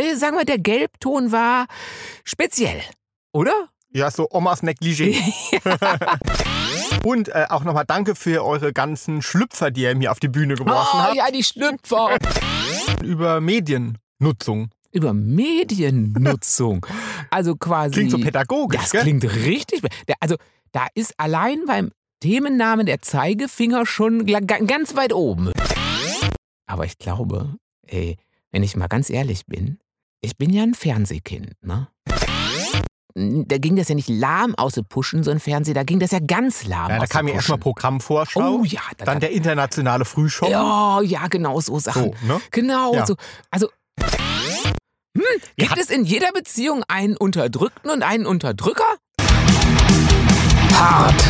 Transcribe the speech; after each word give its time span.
äh, 0.00 0.16
sagen 0.16 0.36
wir, 0.36 0.44
der 0.44 0.58
Gelbton 0.58 1.32
war 1.32 1.66
speziell, 2.24 2.80
oder? 3.32 3.68
Ja, 3.92 4.10
so 4.10 4.28
Omas 4.30 4.62
Negligé. 4.62 5.16
Und 7.04 7.28
äh, 7.28 7.46
auch 7.48 7.64
nochmal 7.64 7.84
danke 7.86 8.14
für 8.14 8.44
eure 8.44 8.72
ganzen 8.72 9.20
Schlüpfer, 9.20 9.70
die 9.70 9.82
ihr 9.82 9.96
mir 9.96 10.12
auf 10.12 10.20
die 10.20 10.28
Bühne 10.28 10.54
geworfen 10.54 10.98
oh, 10.98 11.02
habt. 11.02 11.16
ja, 11.16 11.30
die 11.30 11.42
Schlüpfer. 11.42 12.16
Über 13.02 13.40
Mediennutzung. 13.40 14.70
Über 14.92 15.12
Mediennutzung. 15.12 16.86
Also 17.30 17.56
quasi. 17.56 17.94
Klingt 17.94 18.10
so 18.10 18.18
pädagogisch, 18.18 18.80
Das 18.80 18.90
gell? 18.92 19.02
klingt 19.02 19.24
richtig. 19.24 19.82
Also, 20.20 20.36
da 20.72 20.86
ist 20.94 21.14
allein 21.16 21.64
beim 21.66 21.90
Themennamen 22.20 22.86
der 22.86 23.00
Zeigefinger 23.00 23.86
schon 23.86 24.26
ganz 24.26 24.94
weit 24.94 25.12
oben. 25.12 25.52
Aber 26.66 26.84
ich 26.84 26.98
glaube, 26.98 27.56
ey, 27.86 28.16
wenn 28.52 28.62
ich 28.62 28.76
mal 28.76 28.88
ganz 28.88 29.10
ehrlich 29.10 29.46
bin, 29.46 29.78
ich 30.22 30.36
bin 30.36 30.50
ja 30.50 30.62
ein 30.62 30.74
Fernsehkind, 30.74 31.52
ne? 31.62 31.88
Da 33.14 33.58
ging 33.58 33.74
das 33.74 33.88
ja 33.88 33.94
nicht 33.96 34.08
lahm 34.08 34.54
aus 34.54 34.74
dem 34.74 34.84
Pushen, 34.84 35.24
so 35.24 35.30
ein 35.32 35.40
Fernseher, 35.40 35.74
da 35.74 35.82
ging 35.82 35.98
das 35.98 36.12
ja 36.12 36.20
ganz 36.20 36.64
lahm 36.64 36.90
Ja, 36.90 36.98
da 37.00 37.06
kam 37.06 37.26
ja 37.26 37.34
erstmal. 37.34 37.58
Programmvorschau. 37.58 38.60
Oh 38.60 38.64
ja, 38.64 38.80
da 38.98 39.04
Dann 39.04 39.20
der 39.20 39.32
internationale 39.32 40.04
Frühschoppen. 40.04 40.52
Ja, 40.52 41.00
ja, 41.02 41.26
genau 41.26 41.60
so 41.60 41.78
Sachen. 41.78 42.14
So, 42.20 42.26
ne? 42.26 42.40
Genau 42.52 42.94
Ja. 42.94 43.06
so. 43.06 43.16
Also, 43.50 43.68
hm, 45.16 45.24
gibt 45.56 45.76
es 45.76 45.90
in 45.90 46.04
jeder 46.04 46.30
Beziehung 46.32 46.84
einen 46.86 47.16
Unterdrückten 47.16 47.90
und 47.90 48.02
einen 48.04 48.26
Unterdrücker? 48.26 48.84
Hart. 50.72 51.24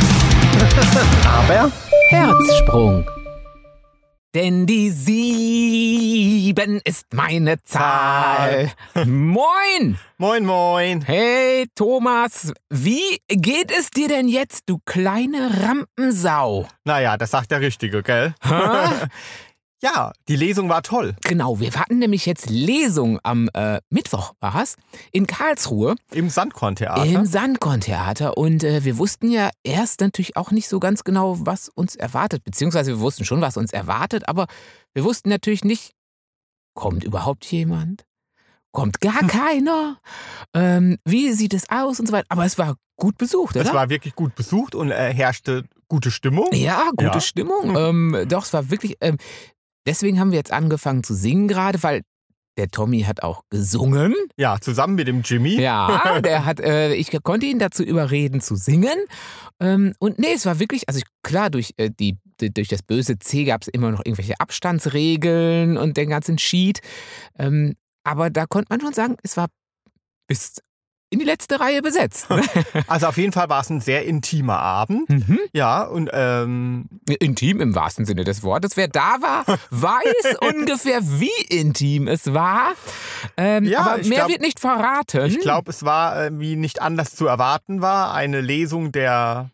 Aber 1.25 1.73
Herzsprung. 2.11 3.07
Denn 4.33 4.65
die 4.65 4.91
sieben 4.91 6.81
ist 6.85 7.13
meine 7.13 7.61
Zahl. 7.65 8.71
Moin! 9.05 9.99
Moin, 10.19 10.47
moin. 10.47 11.03
Hey 11.03 11.67
Thomas, 11.75 12.53
wie 12.69 13.19
geht 13.27 13.73
es 13.77 13.91
dir 13.91 14.07
denn 14.07 14.29
jetzt, 14.29 14.69
du 14.69 14.79
kleine 14.85 15.51
Rampensau? 15.65 16.69
Naja, 16.85 17.17
das 17.17 17.33
sagt 17.33 17.51
der 17.51 17.61
Richtige, 17.61 18.05
gell? 18.05 18.33
Ja, 19.83 20.13
die 20.29 20.37
Lesung 20.37 20.69
war 20.69 20.83
toll. 20.83 21.17
genau, 21.23 21.59
wir 21.59 21.73
hatten 21.73 21.99
nämlich 21.99 22.27
jetzt 22.27 22.51
Lesung 22.51 23.19
am 23.23 23.49
äh, 23.55 23.81
Mittwoch, 23.89 24.35
war's, 24.41 24.77
in 25.11 25.27
Karlsruhe. 25.27 25.95
Im 26.13 26.29
Sandkorntheater. 26.29 27.07
Im 27.07 27.25
Sandkorn-Theater. 27.25 28.37
Und 28.37 28.63
äh, 28.63 28.85
wir 28.85 28.99
wussten 28.99 29.31
ja 29.31 29.49
erst 29.65 30.01
natürlich 30.01 30.37
auch 30.37 30.51
nicht 30.51 30.69
so 30.69 30.81
ganz 30.81 31.03
genau, 31.03 31.39
was 31.47 31.71
uns 31.71 31.97
erwartet. 31.97 32.45
Beziehungsweise 32.45 32.91
wir 32.93 33.01
wussten 33.01 33.25
schon, 33.25 33.41
was 33.41 33.57
uns 33.57 33.73
erwartet, 33.73 34.29
aber 34.29 34.47
wir 34.93 35.05
wussten 35.05 35.31
natürlich 35.31 35.65
nicht, 35.65 35.93
kommt 36.75 37.03
überhaupt 37.03 37.47
jemand? 37.47 38.05
Kommt 38.73 39.01
gar 39.01 39.27
keiner? 39.27 39.99
Ähm, 40.55 40.99
wie 41.05 41.33
sieht 41.33 41.55
es 41.55 41.69
aus 41.71 41.99
und 42.01 42.07
so 42.07 42.13
weiter? 42.13 42.27
Aber 42.29 42.45
es 42.45 42.59
war 42.59 42.77
gut 42.97 43.17
besucht, 43.19 43.57
oder? 43.57 43.65
Es 43.65 43.73
war 43.75 43.89
wirklich 43.89 44.15
gut 44.15 44.35
besucht 44.35 44.75
und 44.75 44.91
äh, 44.91 45.13
herrschte 45.15 45.65
gute 45.89 46.11
Stimmung. 46.11 46.49
ja, 46.53 46.91
gute 46.91 47.05
Ja. 47.05 47.21
Stimmung. 47.21 47.75
Ähm, 47.77 48.27
doch, 48.29 48.45
es 48.45 48.53
war 48.53 48.71
wirklich. 48.71 48.97
Ähm, 49.01 49.17
deswegen 49.87 50.21
haben 50.21 50.31
wir 50.31 50.39
jetzt 50.39 50.53
angefangen 50.53 51.03
zu 51.03 51.15
singen 51.15 51.49
gerade, 51.49 51.83
weil 51.83 52.03
der 52.57 52.69
Tommy 52.69 53.03
hat 53.03 53.23
auch 53.23 53.43
gesungen. 53.49 54.15
Ja, 54.37 54.59
zusammen 54.61 54.95
mit 54.95 55.09
dem 55.09 55.23
Jimmy. 55.23 55.61
Ja, 55.61 56.21
der 56.25 56.45
hat, 56.45 56.61
äh, 56.61 56.95
ich 56.95 57.11
konnte 57.23 57.47
ihn 57.47 57.59
dazu 57.59 57.83
überreden 57.83 58.41
zu 58.41 58.55
singen. 58.55 58.99
Ähm, 59.61 59.95
und 59.99 60.19
nee, 60.19 60.33
es 60.35 60.47
war 60.47 60.59
wirklich, 60.59 60.89
also 60.89 60.99
ich, 60.99 61.05
klar, 61.23 61.49
durch, 61.49 61.73
äh, 61.77 61.91
die, 61.91 62.19
durch 62.39 62.69
das 62.69 62.83
böse 62.83 63.19
C 63.19 63.45
gab 63.45 63.63
es 63.63 63.69
immer 63.69 63.91
noch 63.91 64.05
irgendwelche 64.05 64.39
Abstandsregeln 64.41 65.77
und 65.77 65.97
den 65.97 66.11
ganzen 66.11 66.39
Sheet. 66.39 66.81
Ähm, 67.39 67.77
aber 68.05 68.31
da 68.31 68.47
konnte 68.47 68.67
man 68.71 68.81
schon 68.81 68.93
sagen, 68.93 69.17
es 69.23 69.37
war 69.37 69.49
bis 70.27 70.61
in 71.11 71.19
die 71.19 71.25
letzte 71.25 71.61
Reihe 71.61 71.83
besetzt. 71.83 72.29
Also 72.87 73.07
auf 73.09 73.17
jeden 73.19 73.33
Fall 73.33 73.49
war 73.49 73.61
es 73.61 73.71
ein 73.71 73.81
sehr 73.81 74.05
intimer 74.07 74.59
Abend. 74.59 75.09
mhm. 75.09 75.39
Ja, 75.53 75.83
und 75.83 76.09
ähm, 76.13 76.89
Intim 77.21 77.61
im 77.61 77.75
wahrsten 77.75 78.05
Sinne 78.05 78.25
des 78.25 78.43
Wortes. 78.43 78.77
Wer 78.77 78.89
da 78.89 79.17
war, 79.21 79.45
weiß 79.71 80.37
ungefähr, 80.41 81.01
wie 81.03 81.31
intim 81.49 82.09
es 82.09 82.33
war. 82.33 82.73
Ähm, 83.37 83.65
Ja, 83.65 83.81
aber 83.81 83.97
mehr 83.99 84.19
glaub- 84.19 84.29
wird 84.31 84.41
nicht 84.41 84.61
verraten. 84.61 85.27
ich 85.27 85.39
glaube, 85.41 85.71
es 85.71 85.85
war, 85.85 86.25
äh, 86.27 86.31
wie 86.33 86.57
nicht 86.57 86.81
anders 86.83 87.15
zu 87.15 87.27
erwarten 87.27 87.81
war, 87.83 88.13
eine 88.15 88.41
Lesung 88.41 88.93
der 88.93 89.51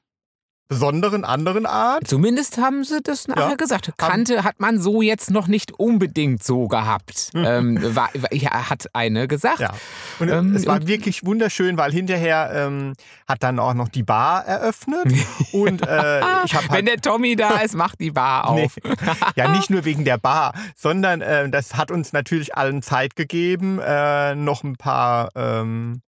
besonderen, 0.69 1.25
anderen 1.25 1.65
Art. 1.67 2.07
Zumindest 2.09 2.59
haben 2.59 2.83
sie 2.85 3.01
das 3.03 3.29
nachher 3.29 3.51
Ja. 3.51 3.55
gesagt. 3.55 3.93
Kannte 3.99 4.43
hat 4.45 4.59
man 4.59 4.81
so 4.81 5.01
jetzt 5.03 5.31
noch 5.31 5.47
nicht 5.47 5.73
unbedingt 5.79 6.43
so 6.43 6.67
gehabt. 6.69 7.31
ähm, 7.35 7.79
war, 7.95 8.09
ja, 8.33 8.69
hat 8.71 8.87
eine 8.93 9.29
gesagt. 9.29 9.61
Ja. 9.61 9.71
Und 10.19 10.29
Ähm, 10.29 10.55
es 10.57 10.67
war 10.67 10.77
und- 10.77 10.87
wirklich 10.89 11.25
wunderschön, 11.25 11.77
weil 11.77 11.93
hinterher 11.93 12.51
ähm, 12.53 12.95
hat 13.29 13.43
dann 13.43 13.59
auch 13.59 13.75
noch 13.75 13.89
die 13.89 14.03
Bar 14.03 14.45
eröffnet. 14.45 15.05
und 15.53 15.83
äh, 15.87 16.21
ich 16.45 16.55
habe 16.55 16.65
Wenn 16.69 16.73
halt. 16.73 16.89
der 16.89 17.01
Tommy 17.01 17.37
da 17.37 17.59
ist, 17.59 17.75
macht 17.77 18.01
die 18.01 18.11
Bar 18.11 18.53
Nee. 18.55 18.65
auf. 18.65 18.77
Ja, 19.37 19.49
nicht 19.49 19.71
nur 19.71 19.85
wegen 19.85 20.05
der 20.05 20.19
Bar, 20.19 20.53
sondern 20.75 21.21
äh, 21.21 21.49
das 21.49 21.75
hat 21.77 21.91
uns 21.91 22.13
natürlich 22.13 22.57
allen 22.57 22.83
Zeit 22.83 23.15
gegeben, 23.17 23.79
äh, 23.79 24.35
noch 24.35 24.65
ein 24.65 24.77
paar 24.77 25.29
ähm, 25.37 26.03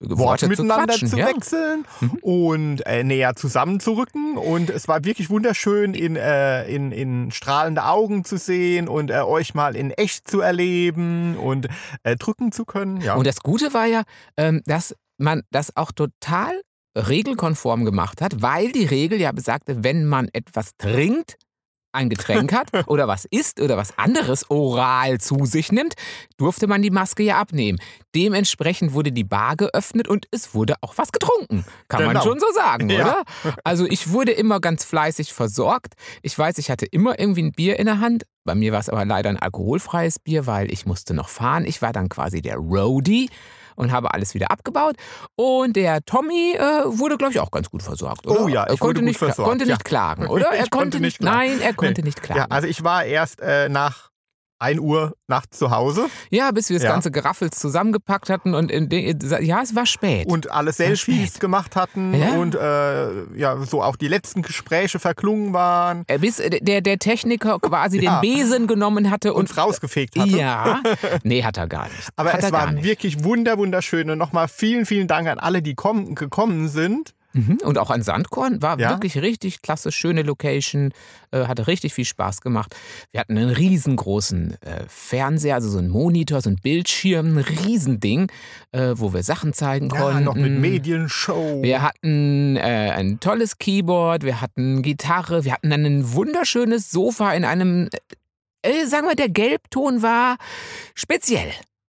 Worte 0.00 0.44
zu 0.44 0.50
miteinander 0.50 0.94
zu 0.94 1.16
ja. 1.16 1.26
wechseln 1.26 1.84
Mhm. 2.00 2.10
und 2.22 2.86
äh, 2.86 3.04
näher 3.04 3.34
zusammenzurücken. 3.36 4.36
Und 4.36 4.70
es 4.70 4.88
war 4.88 5.04
wirklich 5.04 5.30
wunderschön, 5.30 5.94
in, 5.94 6.16
äh, 6.16 6.66
in, 6.68 6.92
in 6.92 7.30
strahlende 7.30 7.84
Augen 7.84 8.24
zu 8.24 8.36
sehen 8.36 8.88
und 8.88 9.10
äh, 9.10 9.20
euch 9.20 9.54
mal 9.54 9.76
in 9.76 9.90
echt 9.92 10.28
zu 10.28 10.40
erleben 10.40 11.36
und 11.36 11.68
äh, 12.02 12.16
drücken 12.16 12.52
zu 12.52 12.64
können. 12.64 13.00
Ja. 13.00 13.14
Und 13.14 13.26
das 13.26 13.40
Gute 13.40 13.72
war 13.74 13.86
ja, 13.86 14.02
ähm, 14.36 14.62
dass 14.66 14.94
man 15.18 15.42
das 15.50 15.76
auch 15.76 15.92
total 15.92 16.60
regelkonform 16.96 17.84
gemacht 17.84 18.20
hat, 18.22 18.40
weil 18.42 18.72
die 18.72 18.86
Regel 18.86 19.20
ja 19.20 19.32
besagte, 19.32 19.84
wenn 19.84 20.06
man 20.06 20.28
etwas 20.32 20.70
trinkt, 20.78 21.36
ein 21.92 22.08
Getränk 22.10 22.52
hat 22.52 22.68
oder 22.88 23.08
was 23.08 23.24
isst 23.26 23.60
oder 23.60 23.76
was 23.76 23.96
anderes 23.98 24.50
oral 24.50 25.18
zu 25.18 25.44
sich 25.46 25.72
nimmt, 25.72 25.94
durfte 26.36 26.66
man 26.66 26.82
die 26.82 26.90
Maske 26.90 27.22
ja 27.22 27.38
abnehmen. 27.38 27.78
Dementsprechend 28.14 28.92
wurde 28.92 29.12
die 29.12 29.24
Bar 29.24 29.56
geöffnet 29.56 30.08
und 30.08 30.26
es 30.30 30.54
wurde 30.54 30.74
auch 30.82 30.94
was 30.96 31.12
getrunken. 31.12 31.64
Kann 31.88 32.04
man 32.04 32.14
Genau. 32.14 32.22
schon 32.24 32.40
so 32.40 32.46
sagen, 32.54 32.88
Ja. 32.90 32.96
oder? 33.02 33.22
Also 33.64 33.86
ich 33.86 34.10
wurde 34.10 34.32
immer 34.32 34.60
ganz 34.60 34.84
fleißig 34.84 35.32
versorgt. 35.32 35.94
Ich 36.22 36.38
weiß, 36.38 36.58
ich 36.58 36.70
hatte 36.70 36.86
immer 36.86 37.18
irgendwie 37.18 37.42
ein 37.42 37.52
Bier 37.52 37.78
in 37.78 37.86
der 37.86 38.00
Hand. 38.00 38.24
Bei 38.46 38.54
mir 38.54 38.72
war 38.72 38.80
es 38.80 38.88
aber 38.88 39.04
leider 39.04 39.28
ein 39.28 39.38
alkoholfreies 39.38 40.18
Bier, 40.18 40.46
weil 40.46 40.72
ich 40.72 40.86
musste 40.86 41.12
noch 41.12 41.28
fahren. 41.28 41.66
Ich 41.66 41.82
war 41.82 41.92
dann 41.92 42.08
quasi 42.08 42.40
der 42.40 42.56
Roadie 42.56 43.28
und 43.74 43.92
habe 43.92 44.14
alles 44.14 44.34
wieder 44.34 44.50
abgebaut. 44.50 44.96
Und 45.34 45.76
der 45.76 46.04
Tommy 46.04 46.54
äh, 46.54 46.60
wurde, 46.86 47.18
glaube 47.18 47.32
ich, 47.32 47.40
auch 47.40 47.50
ganz 47.50 47.70
gut 47.70 47.82
versorgt. 47.82 48.26
Oder? 48.26 48.40
Oh 48.40 48.48
ja, 48.48 48.64
er 48.64 48.74
ich 48.74 48.80
konnte 48.80 49.02
nicht, 49.02 49.18
versorgt, 49.18 49.48
konnte 49.48 49.66
ja. 49.66 49.74
nicht 49.74 49.84
klagen, 49.84 50.26
oder? 50.28 50.46
Er 50.46 50.68
konnte 50.68 51.00
nicht 51.00 51.18
klagen. 51.18 51.36
Nein, 51.36 51.60
er 51.60 51.74
konnte 51.74 52.02
nicht 52.02 52.22
klagen. 52.22 52.40
ja, 52.40 52.46
also 52.48 52.66
ich 52.66 52.82
war 52.82 53.04
erst 53.04 53.40
äh, 53.40 53.68
nach 53.68 54.10
1 54.58 54.80
Uhr 54.80 55.14
nachts 55.28 55.58
zu 55.58 55.70
Hause 55.70 56.06
Ja, 56.30 56.50
bis 56.50 56.68
wir 56.70 56.76
das 56.76 56.84
Ja. 56.84 56.92
ganze 56.92 57.10
Geraffels 57.10 57.58
zusammengepackt 57.58 58.30
hatten 58.30 58.54
und 58.54 58.70
in 58.70 58.88
den, 58.88 59.18
ja, 59.40 59.60
es 59.62 59.74
war 59.74 59.86
spät. 59.86 60.26
und 60.26 60.50
alle. 60.50 60.72
Selfies 60.72 61.38
gemacht 61.38 61.76
hatten 61.76 62.14
Ja. 62.14 62.30
und 62.36 62.54
äh, 62.54 63.38
ja, 63.38 63.56
so 63.64 63.82
auch 63.82 63.96
die 63.96 64.08
letzten 64.08 64.42
Gespräche 64.42 64.98
verklungen 64.98 65.52
waren 65.52 66.04
Äh, 66.06 66.18
bis 66.18 66.38
äh, 66.38 66.60
der, 66.60 66.80
der 66.80 66.98
Techniker 66.98 67.58
quasi 67.60 68.00
Ja. 68.00 68.20
den 68.20 68.34
Besen 68.34 68.66
genommen 68.66 69.10
hatte 69.10 69.34
und, 69.34 69.50
und 69.50 69.56
rausgefegt 69.58 70.18
hatte. 70.18 70.30
Ja, 70.30 70.80
nee, 71.22 71.42
hat 71.42 71.56
er 71.58 71.66
gar 71.66 71.84
nicht. 71.88 72.08
Aber 72.16 72.32
hat 72.32 72.42
es 72.42 72.52
war 72.52 72.82
wirklich 72.82 73.24
wunder, 73.24 73.58
wunderschön. 73.58 74.10
Und 74.10 74.18
nochmal 74.18 74.48
vielen, 74.48 74.86
vielen 74.86 75.08
Dank 75.08 75.28
an 75.28 75.38
alle, 75.38 75.62
die 75.62 75.74
kommen, 75.74 76.14
gekommen 76.14 76.68
sind. 76.68 77.12
Mhm. 77.36 77.58
Und 77.62 77.76
auch 77.78 77.90
an 77.90 78.02
Sandkorn 78.02 78.62
war 78.62 78.78
Ja. 78.80 78.90
wirklich 78.90 79.18
richtig 79.18 79.60
klasse, 79.62 79.92
schöne 79.92 80.22
Location, 80.22 80.92
äh, 81.32 81.46
hatte 81.46 81.66
richtig 81.66 81.92
viel 81.94 82.04
Spaß 82.06 82.40
gemacht. 82.40 82.74
Wir 83.12 83.20
hatten 83.20 83.36
einen 83.36 83.50
riesengroßen 83.50 84.56
äh, 84.62 84.84
Fernseher, 84.88 85.54
also 85.56 85.68
so 85.68 85.78
einen 85.78 85.88
Monitor, 85.90 86.40
so 86.40 86.48
ein 86.50 86.56
Bildschirm, 86.56 87.36
ein 87.36 87.44
Riesending, 87.44 88.30
äh, 88.72 88.94
wo 88.96 89.12
wir 89.12 89.22
Sachen 89.22 89.52
zeigen 89.52 89.90
Ja, 89.92 90.00
konnten. 90.00 90.24
noch 90.24 90.34
mit 90.34 90.52
Medienshow. 90.58 91.62
Wir 91.62 91.82
hatten 91.82 92.56
ein 92.58 93.20
tolles 93.20 93.58
Keyboard, 93.58 94.22
wir 94.24 94.40
hatten 94.40 94.80
Gitarre, 94.82 95.44
wir 95.44 95.52
hatten 95.52 95.68
dann 95.70 95.84
ein 95.84 96.12
wunderschönes 96.14 96.90
Sofa 96.90 97.32
in 97.34 97.44
einem, 97.44 97.88
sagen 98.86 99.06
wir, 99.06 99.14
der 99.14 99.28
Gelbton 99.28 100.00
war 100.02 100.38
speziell, 100.94 101.50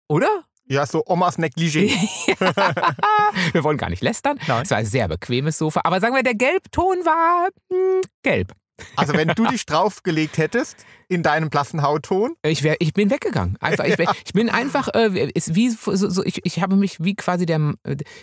oder? 0.07 0.43
Ja, 0.71 0.85
so 0.85 1.03
Omas 1.05 1.37
Negligé. 1.37 1.89
wir 3.51 3.63
wollen 3.65 3.77
gar 3.77 3.89
nicht 3.89 4.01
lästern. 4.01 4.39
Nein. 4.47 4.63
Es 4.63 4.71
war 4.71 4.77
ein 4.77 4.85
sehr 4.85 5.09
bequemes 5.09 5.57
Sofa, 5.57 5.81
aber 5.83 5.99
sagen 5.99 6.15
wir, 6.15 6.23
der 6.23 6.35
Gelbton 6.35 7.03
war 7.03 7.49
hm, 7.69 8.01
gelb. 8.23 8.53
Also 8.95 9.13
wenn 9.13 9.27
du 9.27 9.45
dich 9.47 9.65
draufgelegt 9.65 10.37
hättest 10.37 10.85
in 11.09 11.23
deinem 11.23 11.49
blassen 11.49 11.81
Hautton, 11.81 12.35
Ich, 12.41 12.63
wär, 12.63 12.77
ich 12.79 12.93
bin 12.93 13.11
weggegangen. 13.11 13.57
Einfach, 13.59 13.83
ich, 13.83 13.97
wär, 13.97 14.09
ich 14.25 14.31
bin 14.31 14.49
einfach, 14.49 14.87
äh, 14.93 15.29
ist 15.33 15.55
wie, 15.55 15.69
so, 15.69 15.93
so, 15.93 16.23
ich, 16.23 16.39
ich 16.45 16.61
habe 16.61 16.77
mich 16.77 17.03
wie 17.03 17.15
quasi 17.15 17.45
der, 17.45 17.73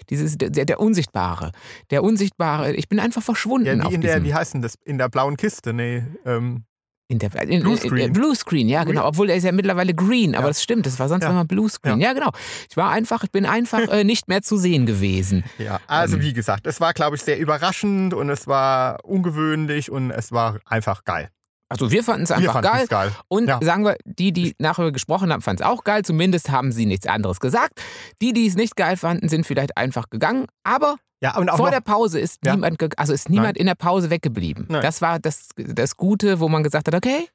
dieses, 0.08 0.38
der, 0.38 0.64
der 0.64 0.80
Unsichtbare. 0.80 1.52
Der 1.90 2.02
Unsichtbare, 2.02 2.74
ich 2.74 2.88
bin 2.88 2.98
einfach 2.98 3.22
verschwunden. 3.22 3.66
ja, 3.66 3.90
wie 3.90 3.94
in 3.94 4.00
der, 4.00 4.24
wie 4.24 4.32
heißt 4.32 4.54
denn 4.54 4.62
das? 4.62 4.76
In 4.86 4.96
der 4.96 5.10
blauen 5.10 5.36
Kiste, 5.36 5.74
nee. 5.74 6.02
Ähm, 6.24 6.64
In 7.10 7.18
der, 7.18 7.34
in, 7.48 7.62
Bluescreen. 7.62 7.96
In, 7.96 8.06
in, 8.08 8.12
Bluescreen, 8.12 8.68
ja, 8.68 8.84
genau. 8.84 9.06
Obwohl 9.08 9.30
er 9.30 9.36
ist 9.36 9.44
ja 9.44 9.52
mittlerweile 9.52 9.94
green, 9.94 10.34
aber 10.34 10.44
Ja. 10.44 10.48
das 10.50 10.62
stimmt, 10.62 10.84
das 10.84 10.98
war 10.98 11.08
sonst 11.08 11.24
Ja. 11.24 11.30
immer 11.30 11.46
Bluescreen. 11.46 12.00
Ja. 12.00 12.12
genau. 12.12 12.30
Ich 12.70 12.76
war 12.76 12.90
einfach, 12.90 13.24
ich 13.24 13.30
bin 13.32 13.46
einfach 13.46 13.88
äh, 13.88 14.04
nicht 14.04 14.28
mehr 14.28 14.42
zu 14.42 14.58
sehen 14.58 14.84
gewesen. 14.84 15.42
Ja, 15.56 15.80
also 15.86 16.16
Ähm. 16.16 16.22
wie 16.22 16.34
gesagt, 16.34 16.66
es 16.66 16.80
war, 16.82 16.92
glaube 16.92 17.16
ich, 17.16 17.22
sehr 17.22 17.38
überraschend 17.38 18.12
und 18.12 18.28
es 18.28 18.46
war 18.46 19.02
ungewöhnlich 19.06 19.90
und 19.90 20.10
es 20.10 20.32
war 20.32 20.58
einfach 20.66 21.04
geil. 21.04 21.30
Also 21.70 21.90
wir 21.90 22.02
fanden 22.04 22.24
es 22.24 22.30
einfach 22.30 22.60
geil. 22.62 22.86
geil. 22.88 23.12
Und 23.28 23.48
Ja. 23.48 23.58
sagen 23.62 23.84
wir, 23.84 23.96
die, 24.04 24.32
die 24.32 24.54
nachher 24.58 24.92
gesprochen 24.92 25.32
haben, 25.32 25.40
fanden 25.42 25.62
es 25.62 25.68
auch 25.68 25.84
geil. 25.84 26.02
Zumindest 26.04 26.50
haben 26.50 26.72
sie 26.72 26.84
nichts 26.86 27.06
anderes 27.06 27.40
gesagt. 27.40 27.80
Die, 28.20 28.34
die 28.34 28.46
es 28.46 28.54
nicht 28.54 28.76
geil 28.76 28.96
fanden, 28.98 29.28
sind 29.30 29.46
vielleicht 29.46 29.76
einfach 29.78 30.10
gegangen. 30.10 30.44
Aber 30.62 30.96
Ja, 31.20 31.36
und 31.36 31.50
vor 31.50 31.66
noch, 31.66 31.70
der 31.70 31.80
Pause 31.80 32.20
ist 32.20 32.38
Ja. 32.44 32.54
niemand, 32.54 32.98
also 32.98 33.12
ist 33.12 33.28
niemand 33.28 33.56
in 33.58 33.66
der 33.66 33.74
Pause 33.74 34.10
weggeblieben. 34.10 34.66
Nein. 34.68 34.82
Das 34.82 35.00
war 35.02 35.18
das, 35.18 35.48
das 35.56 35.96
Gute, 35.96 36.38
wo 36.40 36.48
man 36.48 36.62
gesagt 36.62 36.86
hat, 36.86 36.94
okay, 36.94 37.26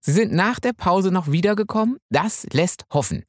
sie 0.00 0.12
sind 0.12 0.32
nach 0.32 0.58
der 0.60 0.72
Pause 0.72 1.10
noch 1.10 1.30
wiedergekommen. 1.30 1.98
Das 2.08 2.46
lässt 2.52 2.84
hoffen. 2.94 3.24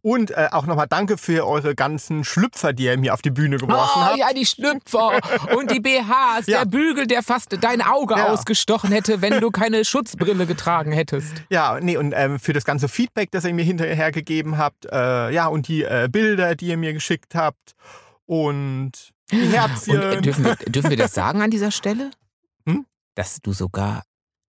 und 0.00 0.30
äh, 0.30 0.48
auch 0.52 0.64
nochmal 0.66 0.86
danke 0.88 1.18
für 1.18 1.46
eure 1.46 1.74
ganzen 1.74 2.24
Schlüpfer, 2.24 2.72
die 2.72 2.84
ihr 2.84 2.96
mir 2.96 3.12
auf 3.12 3.20
die 3.20 3.30
Bühne 3.30 3.56
geworfen 3.58 4.00
Oh 4.00 4.04
habt. 4.06 4.16
ja, 4.18 4.32
die 4.32 4.46
Schlüpfer 4.46 5.18
und 5.56 5.70
die 5.70 5.80
BHs, 5.80 6.46
Ja. 6.46 6.60
der 6.60 6.66
Bügel, 6.70 7.06
der 7.06 7.22
fast 7.22 7.54
dein 7.60 7.82
Auge 7.82 8.14
Ja. 8.14 8.28
ausgestochen 8.28 8.90
hätte, 8.90 9.20
wenn 9.20 9.38
du 9.40 9.50
keine 9.50 9.84
Schutzbrille 9.84 10.46
getragen 10.46 10.92
hättest. 10.92 11.42
Ja, 11.50 11.78
nee, 11.80 11.96
und 11.98 12.14
ähm, 12.16 12.38
für 12.38 12.52
das 12.54 12.64
ganze 12.64 12.88
Feedback, 12.88 13.30
das 13.32 13.44
ihr 13.44 13.52
mir 13.52 13.64
hinterher 13.64 14.12
gegeben 14.12 14.56
habt, 14.56 14.86
äh, 14.90 15.30
ja, 15.30 15.46
und 15.48 15.68
die 15.68 15.82
äh, 15.82 16.08
Bilder, 16.10 16.54
die 16.54 16.68
ihr 16.68 16.76
mir 16.78 16.92
geschickt 16.94 17.34
habt 17.34 17.72
und 18.26 19.11
Und 19.32 19.52
Herzchen. 19.52 20.00
äh, 20.00 20.20
dürfen, 20.20 20.44
wir, 20.44 20.56
dürfen 20.56 20.90
wir 20.90 20.96
das 20.96 21.14
sagen 21.14 21.42
an 21.42 21.50
dieser 21.50 21.70
Stelle? 21.70 22.10
Hm? 22.66 22.86
Dass 23.14 23.40
du 23.42 23.52
sogar 23.52 24.02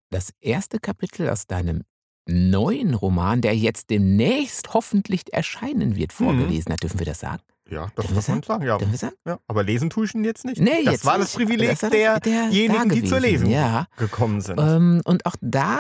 das 0.10 0.32
erste 0.42 0.80
Kapitel 0.80 1.30
aus 1.30 1.48
deinem 1.48 1.84
neuen 2.28 2.94
Roman, 2.94 3.42
der 3.42 3.56
jetzt 3.58 3.90
demnächst 3.90 4.74
hoffentlich 4.74 5.34
erscheinen 5.34 5.96
wird, 5.96 6.12
Mhm. 6.20 6.26
vorgelesen 6.26 6.72
hast. 6.72 6.84
Dürfen 6.84 7.00
wir 7.00 7.06
das 7.06 7.20
sagen? 7.20 7.42
ja, 7.70 7.88
das 7.96 8.10
muss 8.10 8.28
man 8.28 8.44
sagen, 8.44 8.66
ja. 8.66 8.78
Dürfen 8.78 8.92
wir 8.92 8.98
sagen? 8.98 9.16
ja. 9.26 9.40
Aber 9.48 9.64
lesen 9.64 9.90
tue 9.90 10.06
ich 10.06 10.14
ihn 10.14 10.24
jetzt 10.26 10.44
nicht. 10.46 10.60
Nee, 10.60 10.84
das 10.84 10.94
jetzt 10.96 11.06
war 11.06 11.18
das. 11.18 11.34
Privileg 11.34 11.70
Das 11.70 11.80
das- 11.80 11.90
derjenigen, 11.92 12.90
die 12.90 13.04
zur 13.06 13.20
gewesen, 13.20 13.22
Lesung 13.22 13.50
Ja. 13.50 13.88
gekommen 13.98 14.42
sind. 14.42 14.60
Ähm, 14.60 15.02
und 15.06 15.26
auch 15.26 15.36
da 15.42 15.80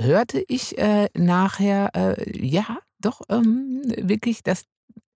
hörte 0.00 0.44
ich 0.48 0.76
äh, 0.78 1.08
nachher, 1.16 1.90
äh, 1.94 2.44
ja, 2.44 2.78
doch 3.00 3.20
ähm, 3.28 3.82
wirklich, 3.98 4.42
dass 4.42 4.64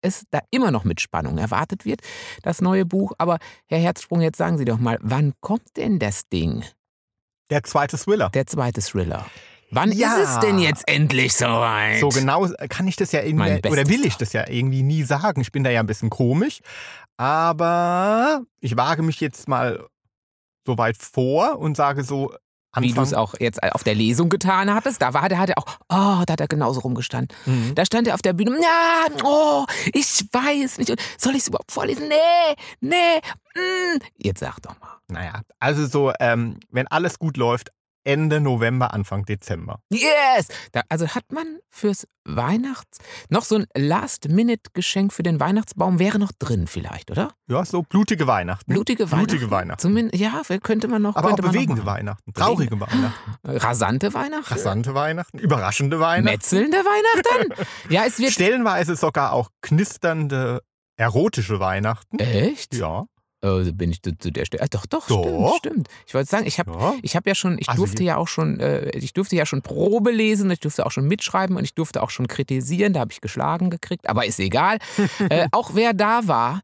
es 0.03 0.25
da 0.31 0.41
immer 0.51 0.71
noch 0.71 0.85
mit 0.85 1.01
Spannung 1.01 1.39
erwartet 1.39 1.85
wird, 1.85 2.01
das 2.43 2.61
neue 2.61 2.85
Buch. 2.85 3.13
Aber 3.19 3.39
Herr 3.69 3.79
Herzsprung, 3.79 4.21
jetzt 4.21 4.39
sagen 4.39 4.59
Sie 4.59 4.65
doch 4.65 4.79
mal, 4.79 4.99
wann 5.03 5.35
kommt 5.41 5.77
denn 5.77 5.99
das 5.99 6.29
Ding, 6.29 6.65
Der 7.51 7.63
zweite 7.65 7.99
Thriller. 7.99 8.31
der 8.31 8.47
zweite 8.47 8.81
Thriller? 8.81 9.27
Wann 9.73 9.93
Ja. 9.93 10.17
ist 10.17 10.29
es 10.31 10.39
denn 10.41 10.59
jetzt 10.59 10.83
endlich 10.89 11.33
soweit? 11.35 12.01
So 12.01 12.09
genau 12.09 12.49
kann 12.69 12.89
ich 12.89 12.97
das 12.97 13.13
ja 13.13 13.23
irgendwie, 13.23 13.59
oder 13.69 13.87
will 13.89 14.05
ich 14.05 14.17
das 14.17 14.33
ja 14.33 14.49
irgendwie 14.49 14.83
nie 14.83 15.05
sagen. 15.05 15.41
Ich 15.41 15.53
bin 15.53 15.63
da 15.63 15.71
ja 15.71 15.79
ein 15.79 15.87
bisschen 15.87 16.11
komisch. 16.11 16.59
Aber 17.17 18.43
ich 18.61 18.77
wage 18.77 19.03
mich 19.03 19.21
jetzt 19.21 19.47
mal 19.49 19.87
so 20.67 20.77
weit 20.79 20.97
vor 20.97 21.59
und 21.59 21.77
sage 21.77 22.03
so, 22.03 22.35
Wie 22.77 22.87
du 22.87 23.01
Anfang. 23.01 23.05
es 23.05 23.15
auch 23.15 23.35
jetzt 23.41 23.63
auf 23.63 23.83
der 23.83 23.95
Lesung 23.95 24.29
getan 24.29 24.73
hattest. 24.73 25.03
Da 25.03 25.13
war 25.13 25.29
der, 25.29 25.39
hat 25.39 25.51
er 25.51 25.59
auch, 25.59 25.67
oh, 25.89 26.23
da 26.25 26.33
hat 26.33 26.41
er 26.41 26.47
genauso 26.47 26.81
rumgestanden. 26.81 27.37
Mhm. 27.47 27.75
Da 27.75 27.85
stand 27.85 28.07
er 28.07 28.15
auf 28.15 28.23
der 28.23 28.33
Bühne, 28.33 28.57
ja, 28.63 29.07
oh, 29.25 29.65
ich 29.93 30.25
weiß 30.31 30.79
nicht. 30.79 30.95
Soll 31.19 31.33
ich 31.33 31.41
es 31.41 31.49
überhaupt 31.49 31.73
vorlesen? 31.73 32.09
Nee, 32.09 32.55
nee, 32.81 33.21
mm. 33.55 33.99
Jetzt 34.17 34.41
sag 34.41 34.61
doch 34.63 34.79
mal. 34.81 34.99
Naja, 35.09 35.41
also 35.59 35.87
so, 35.87 36.13
ähm, 36.21 36.61
wenn 36.71 36.87
alles 36.87 37.19
gut 37.19 37.37
läuft, 37.37 37.73
Ende 38.05 38.41
November, 38.41 38.95
Anfang 38.95 39.25
Dezember. 39.25 39.81
Yes! 39.91 40.49
Da, 40.73 40.83
also 40.89 41.09
hat 41.09 41.33
man 41.33 41.59
fürs 41.69 42.07
Weihnachts... 42.25 42.99
Noch 43.29 43.45
so 43.45 43.57
ein 43.57 43.67
Last-Minute-Geschenk 43.77 45.13
für 45.13 45.23
den 45.23 45.41
Weihnachtsbaum 45.41 45.99
wäre 45.99 46.19
noch 46.19 46.33
drin 46.33 46.67
vielleicht, 46.67 47.11
oder? 47.11 47.33
Ja, 47.49 47.65
so 47.65 47.83
blutige 47.83 48.27
Weihnachten. 48.27 48.73
Blutige 48.73 49.11
Weihnachten. 49.11 49.27
Blutige 49.27 49.51
Weihnachten. 49.51 49.81
Zumindest, 49.81 50.21
ja, 50.21 50.43
könnte 50.63 50.89
man 50.89 51.03
noch... 51.03 51.17
Aber 51.17 51.33
auch 51.33 51.37
bewegende. 51.37 51.85
Weihnachten. 51.85 52.33
Traurige 52.33 52.79
Weihnachten. 52.81 53.39
Rasante 53.45 54.15
Weihnachten? 54.15 54.53
Rasante 54.53 54.95
Weihnachten. 54.95 55.39
Überraschende 55.39 56.01
Weihnachten. 56.01 56.25
Metzelnde 56.25 56.79
Weihnachten? 56.79 57.67
ja, 57.91 58.05
es 58.07 58.19
wird... 58.19 58.33
Stellenweise 58.33 58.97
sogar 58.97 59.33
auch 59.33 59.51
knisternde, 59.61 60.63
erotische 60.97 61.61
Weihnachten. 61.61 62.19
Echt? 62.19 62.75
Ja. 62.75 63.07
Also 63.43 63.73
bin 63.73 63.91
ich 63.91 64.03
zu, 64.03 64.17
zu 64.19 64.31
der 64.31 64.45
Stelle... 64.45 64.63
Ah, 64.63 64.67
doch, 64.71 64.87
doch, 64.87 65.07
Doch. 65.07 65.57
stimmt, 65.57 65.57
stimmt. 65.57 65.89
Ich 66.07 66.15
wollte 66.15 66.29
sagen, 66.29 66.47
ich 66.47 66.59
habe 66.59 66.71
ja. 66.71 66.95
Ich 67.03 67.17
habe 67.17 67.29
ja 67.29 67.35
schon, 67.35 67.59
ich 67.59 67.69
Also 67.69 67.83
durfte 67.83 68.03
ja 68.03 68.17
auch 68.17 68.29
schon, 68.29 68.61
äh, 68.61 68.91
ich 68.91 69.15
durfte 69.15 69.37
ja 69.37 69.47
schon 69.47 69.63
Probe 69.63 70.11
lesen, 70.11 70.51
ich 70.51 70.61
durfte 70.61 70.85
auch 70.85 70.91
schon 70.91 71.07
mitschreiben 71.07 71.57
und 71.57 71.65
ich 71.65 71.75
durfte 71.75 72.03
auch 72.03 72.11
schon 72.11 72.27
kritisieren. 72.29 72.93
Da 72.93 73.01
habe 73.01 73.13
ich 73.13 73.21
geschlagen 73.21 73.71
gekriegt, 73.71 74.09
aber 74.09 74.27
ist 74.27 74.41
egal. 74.41 74.79
äh, 75.31 75.49
auch 75.53 75.71
wer 75.75 75.95
da 75.95 76.27
war 76.27 76.61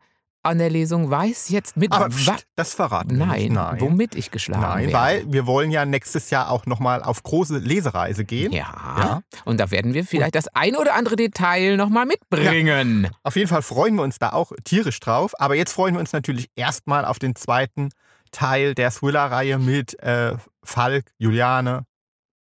an 0.46 0.58
der 0.58 0.70
Lesung, 0.70 1.10
weiß 1.10 1.48
jetzt 1.50 1.76
mit 1.76 1.92
Aber 1.92 2.08
pst, 2.08 2.46
das 2.56 2.74
verraten 2.74 3.18
wir 3.18 3.26
Nein, 3.26 3.40
nicht. 3.42 3.52
Nein. 3.52 3.80
womit 3.80 4.14
ich 4.14 4.30
geschlagen 4.30 4.62
Nein, 4.62 4.80
werde. 4.92 4.92
weil 4.92 5.32
wir 5.32 5.46
wollen 5.46 5.70
ja 5.70 5.84
nächstes 5.84 6.30
Jahr 6.30 6.50
auch 6.50 6.66
nochmal 6.66 7.02
auf 7.02 7.22
große 7.22 7.58
Lesereise 7.58 8.24
gehen. 8.24 8.52
ja. 8.52 8.64
Ja. 8.98 9.20
und 9.44 9.58
da 9.60 9.70
werden 9.70 9.92
wir 9.94 10.04
vielleicht 10.04 10.34
das 10.34 10.48
ein 10.54 10.76
oder 10.76 10.94
andere 10.94 11.16
Detail 11.16 11.76
nochmal 11.76 12.06
mitbringen. 12.06 13.08
Auf 13.22 13.36
jeden 13.36 13.48
Fall 13.48 13.62
freuen 13.62 13.94
wir 13.96 14.02
uns 14.02 14.18
da 14.18 14.30
auch 14.32 14.52
tierisch 14.64 15.00
drauf. 15.00 15.32
Aber 15.40 15.54
jetzt 15.54 15.72
freuen 15.72 15.94
wir 15.94 16.00
uns 16.00 16.12
natürlich 16.12 16.48
erstmal 16.56 17.04
auf 17.04 17.18
den 17.18 17.34
zweiten 17.36 17.90
Teil 18.32 18.74
der 18.74 18.90
Thriller-Reihe 18.90 19.58
mit 19.58 19.98
äh, 20.02 20.34
Falk, 20.64 21.06
Juliane. 21.18 21.84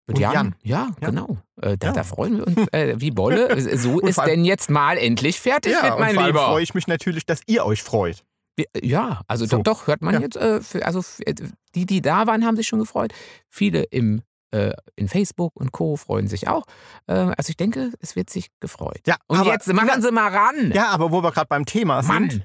Und 0.07 0.15
Und 0.17 0.21
Jan, 0.21 0.33
Jan. 0.33 0.55
ja, 0.63 0.89
Ja. 1.01 1.09
genau. 1.09 1.39
Äh, 1.65 1.77
da, 1.79 1.89
Ja. 1.89 1.93
da 1.95 2.05
freuen 2.05 2.39
wir 2.39 2.47
uns 2.47 2.69
äh, 2.73 2.95
wie 2.99 3.11
Bolle. 3.11 3.49
So 3.79 3.95
Und 4.01 4.09
ist 4.09 4.19
allem- 4.19 4.31
denn 4.31 4.45
jetzt 4.45 4.71
mal 4.71 4.99
endlich 4.99 5.41
fertig 5.41 5.73
ja, 5.73 5.83
mit 5.83 5.93
und 5.95 6.01
mein 6.01 6.15
vor 6.15 6.23
allem 6.25 6.35
Lieber. 6.35 6.47
freue 6.47 6.63
ich 6.63 6.75
mich 6.75 6.87
natürlich, 6.87 7.25
dass 7.27 7.41
ihr 7.47 7.65
euch 7.65 7.83
freut. 7.83 8.25
Wir- 8.57 8.67
Ja, 8.83 9.23
also 9.27 9.47
So. 9.47 9.57
doch, 9.59 9.63
doch, 9.63 9.87
hört 9.87 10.03
man 10.03 10.15
Ja. 10.15 10.21
jetzt. 10.21 10.37
Äh, 10.37 10.61
für, 10.61 10.85
also 10.87 11.01
äh, 11.27 11.35
die, 11.75 11.87
die 11.87 12.01
da 12.03 12.27
waren, 12.27 12.45
haben 12.47 12.57
sich 12.57 12.67
schon 12.69 12.79
gefreut. 12.79 13.13
Viele 13.49 13.83
im, 13.85 14.23
äh, 14.53 14.73
in 14.95 15.09
Facebook 15.09 15.53
und 15.57 15.73
Co. 15.73 15.97
freuen 15.97 16.29
sich 16.29 16.47
auch. 16.49 16.65
Äh, 17.09 17.15
also 17.15 17.51
ich 17.51 17.57
denke, 17.57 17.91
es 18.01 18.15
wird 18.15 18.31
sich 18.31 18.51
gefreut. 18.61 19.01
Ja, 19.07 19.17
Und 19.27 19.39
aber, 19.39 19.53
jetzt 19.53 19.73
machen 19.73 20.01
Sie 20.03 20.13
mal 20.13 20.33
ran. 20.33 20.71
Ja, 20.73 20.89
aber 20.91 21.11
wo 21.11 21.23
wir 21.23 21.33
gerade 21.33 21.49
beim 21.49 21.65
Thema 21.65 22.03
sind, 22.03 22.13
Mann, 22.13 22.45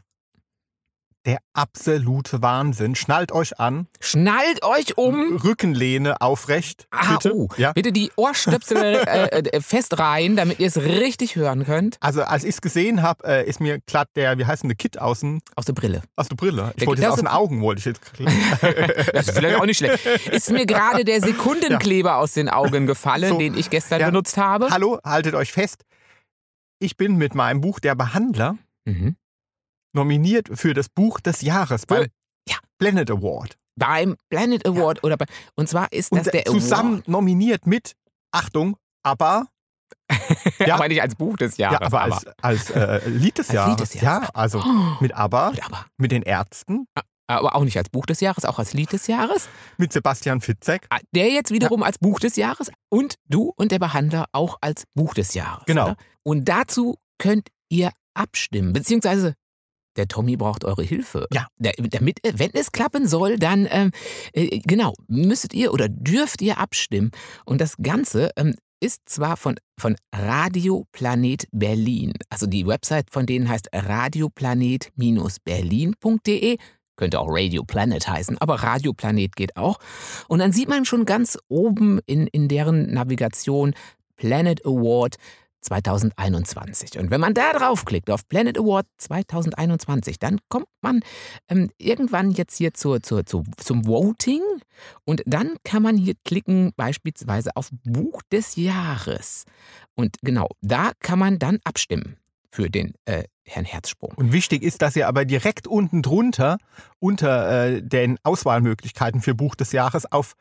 der 1.26 1.40
absolute 1.54 2.42
Wahnsinn. 2.42 2.96
Schnallt 2.96 3.32
euch 3.34 3.60
an, 3.60 3.88
schnallt 4.00 4.64
euch 4.64 4.98
um. 4.98 5.36
Rückenlehne 5.38 6.22
aufrecht. 6.22 6.88
Ah, 6.92 7.14
bitte. 7.14 7.36
oh. 7.36 7.50
Ja. 7.58 7.74
Bitte 7.74 7.92
die 7.92 8.10
Ohrstöpsel 8.16 8.78
äh, 9.06 9.28
äh, 9.40 9.62
fest 9.62 10.00
rein, 10.00 10.36
damit 10.38 10.60
ihr 10.60 10.68
es 10.68 10.78
richtig 10.78 11.36
hören 11.36 11.66
könnt. 11.66 11.98
Also 12.00 12.24
als 12.24 12.44
ich 12.46 12.52
es 12.52 12.62
gesehen 12.62 13.02
habe, 13.02 13.24
äh, 13.26 13.48
ist 13.48 13.60
mir 13.60 13.80
glatt 13.86 14.08
der, 14.16 14.38
wie 14.38 14.46
heißt 14.46 14.64
denn, 14.64 14.70
der 14.70 14.78
Kit 14.78 14.98
aus, 15.00 15.20
dem, 15.20 15.42
Aus 15.56 15.66
der 15.66 15.74
Brille. 15.74 16.02
aus 16.16 16.30
der 16.30 16.36
Brille. 16.36 16.70
Ich 16.72 16.76
Der 16.78 16.88
wollte 16.88 17.02
jetzt 17.02 17.12
aus 17.12 17.18
den 17.20 17.28
Augen, 17.28 17.62
wollte 17.62 17.80
ich 17.80 17.86
jetzt. 17.86 18.02
Das 19.14 19.28
ist 19.28 19.36
vielleicht 19.38 19.60
auch 19.60 19.66
nicht 19.66 19.78
schlecht. 19.78 20.06
Ist 20.06 20.50
mir 20.52 20.66
gerade 20.66 21.04
der 21.04 21.20
Sekundenkleber 21.22 22.16
aus 22.18 22.34
den 22.34 22.48
Augen 22.50 22.86
gefallen, 22.88 23.30
So. 23.30 23.38
den 23.40 23.58
ich 23.58 23.70
gestern 23.70 24.00
Ja. 24.00 24.08
benutzt 24.08 24.38
habe. 24.38 24.70
Hallo, 24.70 25.00
haltet 25.04 25.36
euch 25.36 25.52
fest. 25.52 25.84
Ich 26.80 26.96
bin 26.96 27.18
mit 27.18 27.36
meinem 27.36 27.60
Buch 27.62 27.80
Der 27.82 27.96
Behandler 27.96 28.56
Mhm. 28.86 29.16
Nominiert 29.94 30.50
für 30.54 30.74
das 30.74 30.90
Buch 30.90 31.20
des 31.20 31.42
Jahres 31.42 31.86
beim 31.86 32.08
Ja. 32.48 32.58
Planet 32.78 33.10
Award. 33.12 33.58
Beim 33.76 34.16
Planet 34.30 34.66
Award 34.68 35.04
oder 35.04 35.16
bei, 35.18 35.26
und 35.56 35.70
zwar 35.70 35.92
ist 35.94 36.12
das 36.12 36.26
Und 36.28 36.34
der 36.34 36.46
zusammen 36.46 36.94
Award. 36.96 37.08
nominiert 37.08 37.66
mit, 37.68 37.94
Achtung, 38.32 38.76
aber, 39.04 39.48
ja. 40.60 40.76
aber 40.76 40.88
nicht 40.88 41.02
als 41.02 41.16
Buch 41.16 41.38
des 41.38 41.58
Jahres. 41.58 41.80
ja, 41.80 41.86
aber 41.86 42.02
als, 42.02 42.26
als 42.42 42.70
äh, 42.72 43.08
Lied 43.10 43.38
des 43.38 43.50
Als 43.50 43.56
Jahres. 43.56 43.70
Lied 43.70 43.80
des 43.82 44.02
Jahres. 44.02 44.28
Ja, 44.28 44.34
also 44.34 44.60
Oh, 44.66 44.96
mit 45.02 45.14
aber, 45.14 45.50
und 45.50 45.64
aber, 45.66 45.86
mit 45.98 46.12
den 46.12 46.24
Ärzten, 46.24 46.88
aber 47.28 47.56
auch 47.56 47.64
nicht 47.64 47.78
als 47.78 47.90
Buch 47.90 48.06
des 48.06 48.20
Jahres, 48.22 48.44
auch 48.46 48.60
als 48.60 48.74
Lied 48.74 48.92
des 48.92 49.08
Jahres. 49.08 49.48
mit 49.78 49.94
Sebastian 49.94 50.42
Fitzek. 50.42 50.86
Ah, 50.90 50.98
Der 51.14 51.30
jetzt 51.32 51.52
wiederum 51.52 51.84
als 51.84 52.00
Buch 52.00 52.20
des 52.20 52.36
Jahres 52.36 52.72
und 52.90 53.16
du 53.28 53.54
und 53.56 53.72
der 53.72 53.80
Behandler 53.80 54.26
auch 54.34 54.58
als 54.62 54.84
Buch 54.96 55.14
des 55.14 55.34
Jahres. 55.36 55.64
Genau. 55.68 55.86
Oder? 55.86 55.98
Und 56.24 56.46
dazu 56.50 56.98
könnt 57.18 57.48
ihr 57.70 57.92
abstimmen, 58.16 58.74
beziehungsweise 58.74 59.36
der 60.00 60.08
Tommy 60.08 60.38
braucht 60.38 60.64
eure 60.64 60.82
Hilfe. 60.82 61.28
Ja. 61.34 61.48
Der, 61.58 61.74
damit, 61.78 62.26
äh, 62.26 62.32
wenn 62.38 62.52
es 62.54 62.72
klappen 62.72 63.06
soll, 63.06 63.38
dann 63.38 63.68
ähm, 63.70 63.92
äh, 64.34 64.60
genau 64.60 64.94
müsstet 65.08 65.54
ihr 65.54 65.74
oder 65.74 65.90
dürft 65.90 66.42
ihr 66.42 66.58
abstimmen. 66.58 67.12
Und 67.46 67.60
das 67.60 67.76
Ganze 67.82 68.30
ähm, 68.38 68.56
ist 68.80 69.10
zwar 69.10 69.36
von, 69.36 69.58
von 69.78 69.98
Radio 70.16 70.86
Planet 70.94 71.50
Berlin. 71.52 72.14
Also 72.30 72.48
die 72.48 72.66
Website 72.66 73.12
von 73.12 73.26
denen 73.26 73.50
heißt 73.50 73.68
radioplanet-berlin.de. 73.74 76.58
Könnte 76.96 77.20
auch 77.20 77.28
Radio 77.30 77.66
Planet 77.66 78.08
heißen, 78.08 78.38
aber 78.40 78.56
Radio 78.56 78.94
Planet 78.94 79.36
geht 79.36 79.58
auch. 79.58 79.80
Und 80.30 80.40
dann 80.40 80.54
sieht 80.54 80.70
man 80.70 80.86
schon 80.86 81.04
ganz 81.04 81.38
oben 81.50 82.00
in, 82.06 82.26
in 82.28 82.48
deren 82.48 82.94
Navigation 82.94 83.74
Planet 84.16 84.66
Award 84.66 85.18
2021. 85.62 87.00
Und 87.00 87.12
wenn 87.12 87.22
man 87.22 87.34
da 87.34 87.54
draufklickt 87.54 88.10
auf 88.10 88.28
Planet 88.28 88.58
Award 88.58 88.86
2021, 88.98 90.20
dann 90.20 90.40
kommt 90.50 90.68
man 90.82 91.02
ähm, 91.50 91.70
irgendwann 91.78 92.32
jetzt 92.32 92.58
hier 92.58 92.74
zur, 92.74 93.02
zur, 93.02 93.26
zur, 93.26 93.44
zum 93.58 93.86
Voting 93.86 94.42
und 95.06 95.24
dann 95.26 95.56
kann 95.64 95.84
man 95.84 95.98
hier 95.98 96.16
klicken 96.24 96.72
beispielsweise 96.76 97.52
auf 97.56 97.70
Buch 97.84 98.22
des 98.32 98.56
Jahres. 98.56 99.46
Und 99.96 100.18
genau, 100.22 100.50
da 100.62 100.92
kann 101.00 101.20
man 101.20 101.40
dann 101.40 101.60
abstimmen 101.64 102.18
für 102.52 102.70
den 102.70 102.94
äh, 103.06 103.24
Herrn 103.46 103.66
Herzsprung. 103.66 104.14
Und 104.16 104.32
wichtig 104.32 104.64
ist, 104.64 104.82
dass 104.82 104.96
ihr 104.96 105.08
aber 105.08 105.26
direkt 105.26 105.68
unten 105.68 106.02
drunter, 106.02 106.58
unter 107.00 107.68
äh, 107.68 107.82
den 107.82 108.18
Auswahlmöglichkeiten 108.24 109.22
für 109.22 109.36
Buch 109.36 109.56
des 109.56 109.72
Jahres, 109.72 110.12
auf 110.12 110.36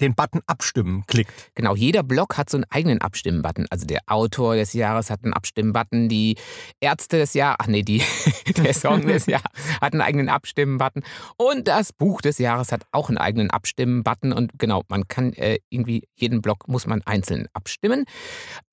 den 0.00 0.14
Button 0.14 0.40
Abstimmen 0.46 1.04
klickt. 1.06 1.32
Genau, 1.54 1.74
jeder 1.74 2.02
Blog 2.02 2.36
hat 2.36 2.50
so 2.50 2.56
einen 2.56 2.64
eigenen 2.70 3.00
Abstimmen-Button. 3.00 3.66
Also 3.70 3.86
der 3.86 4.00
Autor 4.06 4.56
des 4.56 4.72
Jahres 4.72 5.10
hat 5.10 5.24
einen 5.24 5.32
Abstimmen-Button, 5.32 6.08
die 6.08 6.36
Ärzte 6.80 7.18
des 7.18 7.34
Jahres, 7.34 7.56
ach 7.60 7.66
nee, 7.66 7.82
die, 7.82 8.02
der 8.56 8.74
Song 8.74 9.06
des 9.06 9.26
Jahres 9.26 9.50
hat 9.80 9.92
einen 9.92 10.02
eigenen 10.02 10.28
Abstimmen-Button 10.28 11.02
und 11.36 11.68
das 11.68 11.92
Buch 11.92 12.20
des 12.20 12.38
Jahres 12.38 12.72
hat 12.72 12.84
auch 12.92 13.08
einen 13.08 13.18
eigenen 13.18 13.50
Abstimmen-Button 13.50 14.32
und 14.32 14.52
genau, 14.58 14.82
man 14.88 15.08
kann 15.08 15.32
äh, 15.34 15.58
irgendwie, 15.68 16.08
jeden 16.14 16.42
Blog 16.42 16.68
muss 16.68 16.86
man 16.86 17.02
einzeln 17.02 17.46
abstimmen. 17.52 18.04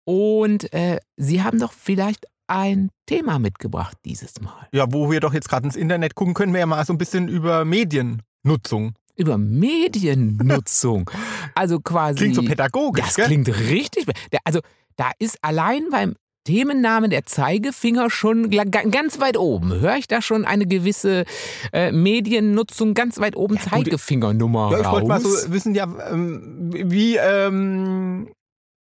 Und 0.05 0.71
äh, 0.73 0.99
Sie 1.17 1.43
haben 1.43 1.59
doch 1.59 1.73
vielleicht 1.73 2.27
ein 2.47 2.89
Thema 3.05 3.39
mitgebracht 3.39 3.97
dieses 4.05 4.41
Mal. 4.41 4.67
ja, 4.71 4.85
wo 4.91 5.09
wir 5.11 5.19
doch 5.19 5.33
jetzt 5.33 5.49
gerade 5.49 5.65
ins 5.65 5.75
Internet 5.75 6.15
gucken, 6.15 6.33
können 6.33 6.53
wir 6.53 6.59
ja 6.59 6.65
mal 6.65 6.85
so 6.85 6.93
ein 6.93 6.97
bisschen 6.97 7.27
über 7.27 7.65
Mediennutzung. 7.65 8.93
Über 9.15 9.37
Mediennutzung. 9.37 11.09
Also 11.55 11.79
quasi. 11.79 12.17
Klingt 12.17 12.35
so 12.35 12.41
pädagogisch, 12.41 13.05
Das 13.05 13.15
gell? 13.15 13.25
klingt 13.27 13.47
richtig. 13.47 14.05
Also 14.43 14.59
da 14.95 15.11
ist 15.19 15.37
allein 15.43 15.89
beim 15.91 16.15
Themenname 16.45 17.09
der 17.09 17.25
Zeigefinger 17.25 18.09
schon 18.09 18.49
ganz 18.49 19.19
weit 19.19 19.37
oben. 19.37 19.71
Höre 19.71 19.97
ich 19.97 20.07
da 20.07 20.21
schon 20.21 20.45
eine 20.45 20.65
gewisse 20.65 21.25
äh, 21.71 21.91
Mediennutzung 21.91 22.95
ganz 22.95 23.19
weit 23.19 23.35
oben 23.35 23.55
gut, 23.57 23.63
Zeigefingernummer 23.69 24.71
Ja, 24.71 24.79
ich 24.81 24.87
wollte 24.91 25.07
mal 25.07 25.21
so 25.21 25.29
wissen, 25.53 25.75
ja, 25.75 25.85
ähm, 26.11 26.71
wie 26.73 27.17
ähm, 27.17 28.29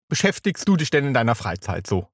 beschäftigst 0.09 0.69
du 0.69 0.77
dich 0.77 0.91
denn 0.91 1.05
in 1.05 1.15
deiner 1.15 1.35
Freizeit 1.35 1.87
so? 1.87 2.07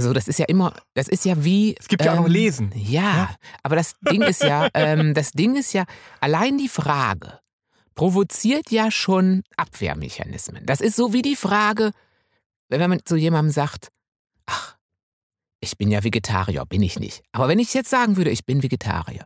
So, 0.00 0.12
das 0.12 0.28
ist 0.28 0.38
ja 0.38 0.44
immer, 0.46 0.74
das 0.94 1.08
ist 1.08 1.24
ja 1.24 1.42
wie. 1.44 1.74
Es 1.78 1.88
gibt 1.88 2.04
ja 2.04 2.12
auch 2.12 2.16
noch 2.18 2.26
ähm, 2.26 2.32
Lesen. 2.32 2.72
Ja, 2.74 3.02
Ja. 3.02 3.36
aber 3.64 3.76
das 3.76 3.96
Ding 4.00 4.22
ist 4.22 4.42
ja, 4.44 4.68
ähm, 4.74 5.12
das 5.12 5.32
Ding 5.32 5.56
ist 5.56 5.72
ja, 5.72 5.84
allein 6.20 6.56
die 6.56 6.68
Frage 6.68 7.40
provoziert 7.96 8.70
ja 8.70 8.92
schon 8.92 9.42
Abwehrmechanismen. 9.56 10.64
Das 10.66 10.80
ist 10.80 10.94
so 10.94 11.12
wie 11.12 11.22
die 11.22 11.34
Frage, 11.34 11.90
wenn 12.68 12.88
man 12.88 13.00
zu 13.04 13.16
jemandem 13.16 13.50
sagt, 13.52 13.88
ach, 14.46 14.76
ich 15.60 15.76
bin 15.76 15.90
ja 15.90 16.04
Vegetarier, 16.04 16.64
bin 16.66 16.82
ich 16.82 17.00
nicht. 17.00 17.24
Aber 17.32 17.48
wenn 17.48 17.58
ich 17.58 17.74
jetzt 17.74 17.90
sagen 17.90 18.16
würde, 18.16 18.30
ich 18.30 18.46
bin 18.46 18.62
Vegetarier, 18.62 19.24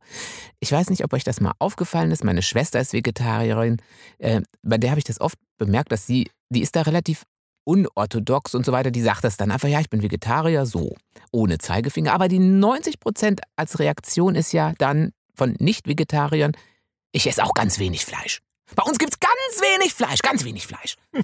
ich 0.60 0.72
weiß 0.72 0.88
nicht, 0.88 1.04
ob 1.04 1.12
euch 1.12 1.24
das 1.24 1.42
mal 1.42 1.52
aufgefallen 1.58 2.10
ist, 2.10 2.24
meine 2.24 2.40
Schwester 2.40 2.80
ist 2.80 2.94
Vegetarierin, 2.94 3.76
äh, 4.16 4.40
bei 4.62 4.78
der 4.78 4.90
habe 4.90 4.98
ich 5.00 5.04
das 5.04 5.20
oft 5.20 5.36
bemerkt, 5.58 5.92
dass 5.92 6.06
sie, 6.06 6.30
die 6.48 6.62
ist 6.62 6.74
da 6.74 6.82
relativ 6.82 7.24
unorthodox 7.64 8.54
und 8.54 8.66
so 8.66 8.72
weiter, 8.72 8.90
die 8.90 9.02
sagt 9.02 9.24
das 9.24 9.36
dann 9.36 9.50
einfach, 9.50 9.68
ja, 9.68 9.80
ich 9.80 9.90
bin 9.90 10.02
Vegetarier, 10.02 10.66
so, 10.66 10.94
ohne 11.30 11.58
Zeigefinger. 11.58 12.12
Aber 12.12 12.28
die 12.28 12.38
90 12.38 13.00
Prozent 13.00 13.40
als 13.56 13.78
Reaktion 13.78 14.34
ist 14.34 14.52
ja 14.52 14.72
dann 14.78 15.12
von 15.34 15.54
Nicht-Vegetariern, 15.58 16.52
ich 17.12 17.26
esse 17.26 17.44
auch 17.44 17.54
ganz 17.54 17.78
wenig 17.78 18.04
Fleisch. 18.04 18.40
Bei 18.74 18.82
uns 18.84 18.98
gibt 18.98 19.12
es 19.12 19.20
ganz 19.20 19.60
wenig 19.60 19.92
Fleisch, 19.94 20.20
ganz 20.22 20.44
wenig 20.44 20.66
Fleisch. 20.66 20.96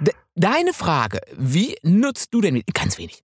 De 0.00 0.12
deine 0.34 0.72
Frage, 0.72 1.20
wie 1.36 1.76
nutzt 1.82 2.34
du 2.34 2.40
denn? 2.40 2.60
Ganz 2.72 2.98
wenig. 2.98 3.22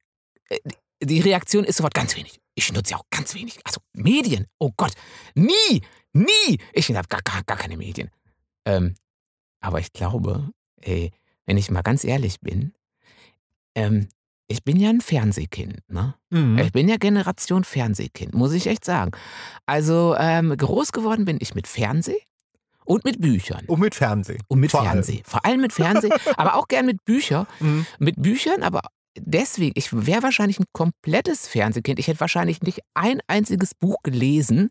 Äh, 0.49 0.59
Die 1.03 1.21
Reaktion 1.21 1.65
ist 1.65 1.77
sofort 1.77 1.95
ganz 1.95 2.15
wenig. 2.15 2.39
Ich 2.55 2.73
nutze 2.73 2.93
ja 2.93 2.99
auch 2.99 3.07
ganz 3.11 3.35
wenig. 3.35 3.59
Also 3.65 3.81
Medien, 3.93 4.47
oh 4.59 4.71
Gott, 4.77 4.93
nie, 5.35 5.83
nie. 6.13 6.59
Ich 6.73 6.95
habe 6.95 7.09
gar, 7.09 7.23
gar, 7.23 7.43
gar 7.43 7.57
keine 7.57 7.77
Medien. 7.77 8.11
Ähm, 8.65 8.95
aber 9.61 9.81
ich 9.81 9.93
glaube, 9.93 10.51
ey, 10.81 11.11
wenn 11.51 11.59
ich 11.59 11.69
mal 11.69 11.83
ganz 11.83 12.05
ehrlich 12.05 12.39
bin, 12.41 12.73
ähm, 13.75 14.07
ich 14.47 14.63
bin 14.63 14.79
ja 14.79 14.89
ein 14.89 15.01
Fernsehkind, 15.01 15.81
ne? 15.89 16.15
Mhm. 16.31 16.59
Ich 16.59 16.71
bin 16.71 16.89
ja 16.89 16.97
Generation 16.97 17.65
Fernsehkind, 17.65 18.35
muss 18.35 18.53
ich 18.53 18.69
echt 18.69 18.85
sagen. 18.85 19.11
Also 19.67 20.15
ähm, 20.17 20.57
groß 20.57 20.93
geworden 20.93 21.25
bin 21.25 21.39
ich 21.41 21.57
mit 21.57 21.67
Fernseh 21.67 22.19
und 22.85 23.05
mit 23.05 23.21
Büchern. 23.21 23.65
Und 23.67 23.81
mit 23.81 23.97
Fernsehen. 23.97 24.41
Und 24.47 24.61
mit 24.61 24.71
vor 24.71 24.83
allem. 24.83 24.93
Fernseh. 24.93 25.23
Vor 25.27 25.45
allem 25.45 25.61
mit 25.61 25.73
Fernseh, 25.73 26.11
aber 26.37 26.55
auch 26.55 26.69
gern 26.69 26.87
mit 26.87 27.05
Büchern. 27.05 27.49
Mhm. 27.59 27.85
Mit 27.99 28.23
Büchern, 28.23 28.63
aber 28.63 28.83
deswegen, 29.19 29.73
ich 29.75 29.93
wäre 29.93 30.23
wahrscheinlich 30.23 30.61
ein 30.61 30.67
komplettes 30.73 31.49
Fernsehkind. 31.49 31.99
Ich 31.99 32.07
hätte 32.07 32.21
wahrscheinlich 32.21 32.63
nicht 32.63 32.79
ein 32.95 33.21
einziges 33.27 33.75
Buch 33.75 33.97
gelesen, 34.05 34.71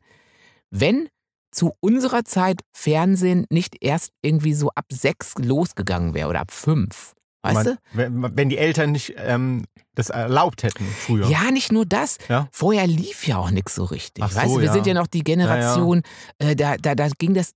wenn 0.72 1.10
zu 1.52 1.74
unserer 1.80 2.24
Zeit 2.26 2.62
Fernsehen 2.74 3.46
nicht 3.50 3.78
erst 3.82 4.12
irgendwie 4.22 4.54
so 4.54 4.70
ab 4.76 4.86
sechs 4.92 5.34
losgegangen 5.38 6.14
wäre 6.14 6.30
oder 6.30 6.42
ab 6.42 6.52
fünf. 6.52 7.14
Weißt 7.42 7.56
Man, 7.56 7.66
du? 7.66 7.78
wenn, 7.94 8.38
wenn 8.38 8.50
die 8.50 8.58
Eltern 8.58 8.92
nicht 8.92 9.14
ähm, 9.18 9.66
das 9.96 10.10
erlaubt 10.10 10.64
hätten 10.64 10.86
früher. 10.86 11.28
Ja, 11.30 11.52
nicht 11.52 11.72
nur 11.72 11.86
das. 11.86 12.18
Ja. 12.28 12.50
Vorher 12.52 12.86
lief 12.86 13.26
ja 13.28 13.38
auch 13.38 13.52
nichts 13.52 13.76
so 13.76 13.86
richtig. 13.86 14.24
Ach 14.24 14.32
so, 14.32 14.38
weißt 14.40 14.56
du, 14.56 14.60
wir 14.60 14.66
ja. 14.66 14.74
sind 14.74 14.88
ja 14.88 14.94
noch 14.94 15.08
die 15.08 15.24
Generation, 15.24 16.02
Äh, 16.38 16.56
da, 16.56 16.76
da, 16.78 16.96
da 16.96 17.08
ging 17.18 17.34
das. 17.34 17.52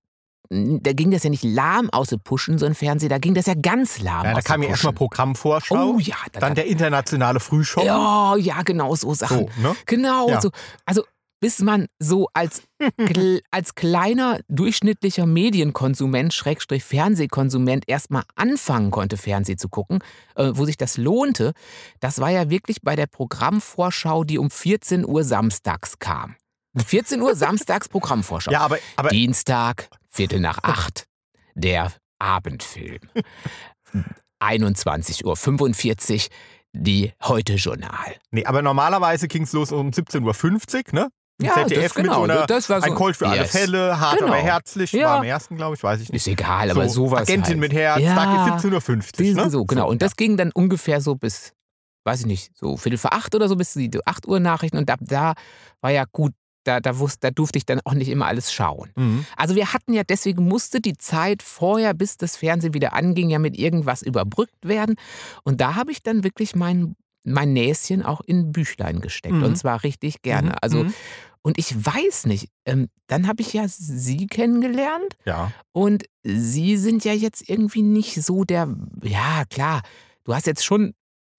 Da 0.50 0.92
ging 0.92 1.10
das 1.10 1.24
ja 1.24 1.30
nicht 1.30 1.42
lahm 1.42 1.88
aus 1.90 2.08
dem 2.10 2.20
Pushen, 2.20 2.58
so 2.58 2.66
ein 2.66 2.74
Fernseher, 2.74 3.08
da 3.08 3.16
ging 3.16 3.32
das 3.32 3.46
ja 3.46 3.54
ganz 3.54 3.98
lahm 4.00 4.24
Ja, 4.26 4.34
da 4.34 4.42
kam 4.42 4.62
ja 4.62 4.68
erstmal. 4.68 4.92
Programmvorschau, 4.92 5.94
Oh 5.94 5.98
ja, 5.98 6.16
da, 6.32 6.40
dann 6.40 6.54
der 6.54 6.66
internationale 6.66 7.40
Frühschoppen. 7.40 7.86
Ja, 7.88 8.36
ja, 8.36 8.62
genau 8.62 8.94
so 8.94 9.14
Sachen. 9.14 9.48
So, 9.56 9.62
ne? 9.62 9.74
Genau 9.86 10.28
Ja. 10.28 10.42
so. 10.42 10.50
Also 10.84 11.04
bis 11.44 11.58
man 11.58 11.88
so 11.98 12.30
als, 12.32 12.62
als 13.50 13.74
kleiner 13.74 14.40
durchschnittlicher 14.48 15.26
Medienkonsument, 15.26 16.32
Schrägstrich 16.32 16.82
Fernsehkonsument 16.82 17.84
erstmal 17.86 18.22
anfangen 18.34 18.90
konnte, 18.90 19.18
Fernsehen 19.18 19.58
zu 19.58 19.68
gucken, 19.68 19.98
äh, 20.36 20.52
wo 20.54 20.64
sich 20.64 20.78
das 20.78 20.96
lohnte, 20.96 21.52
das 22.00 22.18
war 22.18 22.30
ja 22.30 22.48
wirklich 22.48 22.80
bei 22.80 22.96
der 22.96 23.08
Programmvorschau, 23.08 24.24
die 24.24 24.38
um 24.38 24.50
14 24.50 25.06
Uhr 25.06 25.22
samstags 25.22 25.98
kam. 25.98 26.36
14 26.74 27.20
Uhr 27.20 27.36
samstags 27.36 27.90
Programmvorschau. 27.90 28.50
Ja, 28.50 28.60
aber, 28.60 28.78
aber 28.96 29.10
Dienstag, 29.10 29.90
Viertel 30.08 30.40
nach 30.40 30.60
acht, 30.62 31.04
der 31.54 31.92
Abendfilm. 32.18 33.00
21.45 34.42 36.14
Uhr, 36.14 36.28
die 36.72 37.12
Heute-Journal. 37.22 38.16
nee, 38.30 38.46
aber 38.46 38.62
normalerweise 38.62 39.28
ging 39.28 39.42
es 39.42 39.52
los 39.52 39.72
um 39.72 39.90
17.50 39.90 40.86
Uhr, 40.86 41.00
ne? 41.00 41.10
Ja, 41.42 41.54
ZDF 41.54 41.82
das, 41.82 41.94
genau, 41.94 42.20
mit 42.22 42.30
so 42.30 42.32
einer, 42.38 42.46
das 42.46 42.68
war 42.70 42.80
so, 42.80 42.86
ein 42.86 42.94
Colt 42.94 43.16
für 43.16 43.26
alle 43.28 43.42
Yes. 43.42 43.50
Fälle, 43.50 43.98
hart 43.98 44.18
Genau. 44.18 44.28
aber 44.32 44.40
herzlich, 44.40 44.92
Ja. 44.92 45.06
war 45.08 45.16
am 45.18 45.24
ersten, 45.24 45.56
glaube 45.56 45.74
ich, 45.74 45.82
weiß 45.82 46.00
ich 46.00 46.12
nicht. 46.12 46.26
Ist 46.26 46.32
egal, 46.32 46.70
aber 46.70 46.88
so, 46.88 47.06
sowas. 47.06 47.22
Agentin 47.22 47.44
halt. 47.54 47.58
mit 47.58 47.72
Herz, 47.72 48.00
Ja. 48.00 48.14
Tag 48.14 48.60
17.50 48.60 49.30
Uhr, 49.36 49.44
ne? 49.44 49.50
So, 49.50 49.64
genau. 49.64 49.88
Und 49.88 50.00
das 50.00 50.14
ging 50.14 50.36
dann 50.36 50.52
ungefähr 50.52 51.00
so 51.00 51.16
bis, 51.16 51.52
weiß 52.04 52.20
ich 52.20 52.26
nicht, 52.26 52.52
so 52.56 52.76
Viertel 52.76 52.98
vor 52.98 53.12
acht 53.14 53.34
oder 53.34 53.48
so 53.48 53.56
bis 53.56 53.72
die 53.72 53.90
8 54.04 54.28
Uhr 54.28 54.38
Nachrichten. 54.38 54.78
Und 54.78 54.88
ab 54.90 55.00
da 55.02 55.32
war 55.80 55.90
ja 55.90 56.04
gut, 56.12 56.32
da, 56.62 56.80
da, 56.80 56.98
wusste, 56.98 57.18
da 57.22 57.30
durfte 57.30 57.58
ich 57.58 57.66
dann 57.66 57.80
auch 57.84 57.92
nicht 57.94 58.08
immer 58.08 58.26
alles 58.26 58.52
schauen. 58.52 58.90
Mhm. 58.96 59.26
Also 59.36 59.54
wir 59.54 59.72
hatten 59.72 59.92
ja, 59.92 60.02
deswegen 60.02 60.44
musste 60.44 60.80
die 60.80 60.96
Zeit 60.96 61.42
vorher, 61.42 61.94
bis 61.94 62.16
das 62.16 62.36
Fernsehen 62.36 62.74
wieder 62.74 62.92
anging, 62.94 63.28
ja 63.28 63.38
mit 63.38 63.58
irgendwas 63.58 64.02
überbrückt 64.02 64.56
werden. 64.66 64.94
Und 65.42 65.60
da 65.60 65.74
habe 65.74 65.90
ich 65.92 66.02
dann 66.02 66.24
wirklich 66.24 66.54
mein, 66.54 66.94
mein 67.24 67.52
Näschen 67.52 68.02
auch 68.02 68.20
in 68.20 68.52
Büchlein 68.52 69.00
gesteckt. 69.00 69.34
Mhm. 69.34 69.42
Und 69.44 69.56
zwar 69.56 69.82
richtig 69.82 70.22
gerne. 70.22 70.50
Mhm. 70.50 70.56
Also, 70.62 70.84
Mhm. 70.84 70.94
und 71.42 71.58
ich 71.58 71.74
weiß 71.84 72.26
nicht, 72.26 72.48
ähm, 72.66 72.88
dann 73.06 73.26
habe 73.26 73.42
ich 73.42 73.52
ja 73.52 73.64
Sie 73.66 74.26
kennengelernt. 74.26 75.16
Ja. 75.24 75.50
Und 75.72 76.04
Sie 76.22 76.76
sind 76.76 77.04
ja 77.04 77.12
jetzt 77.12 77.48
irgendwie 77.48 77.82
nicht 77.82 78.22
so 78.22 78.44
der, 78.44 78.74
ja 79.02 79.44
klar, 79.50 79.82
du 80.24 80.34
hast 80.34 80.46
jetzt 80.46 80.64
schon, 80.64 80.94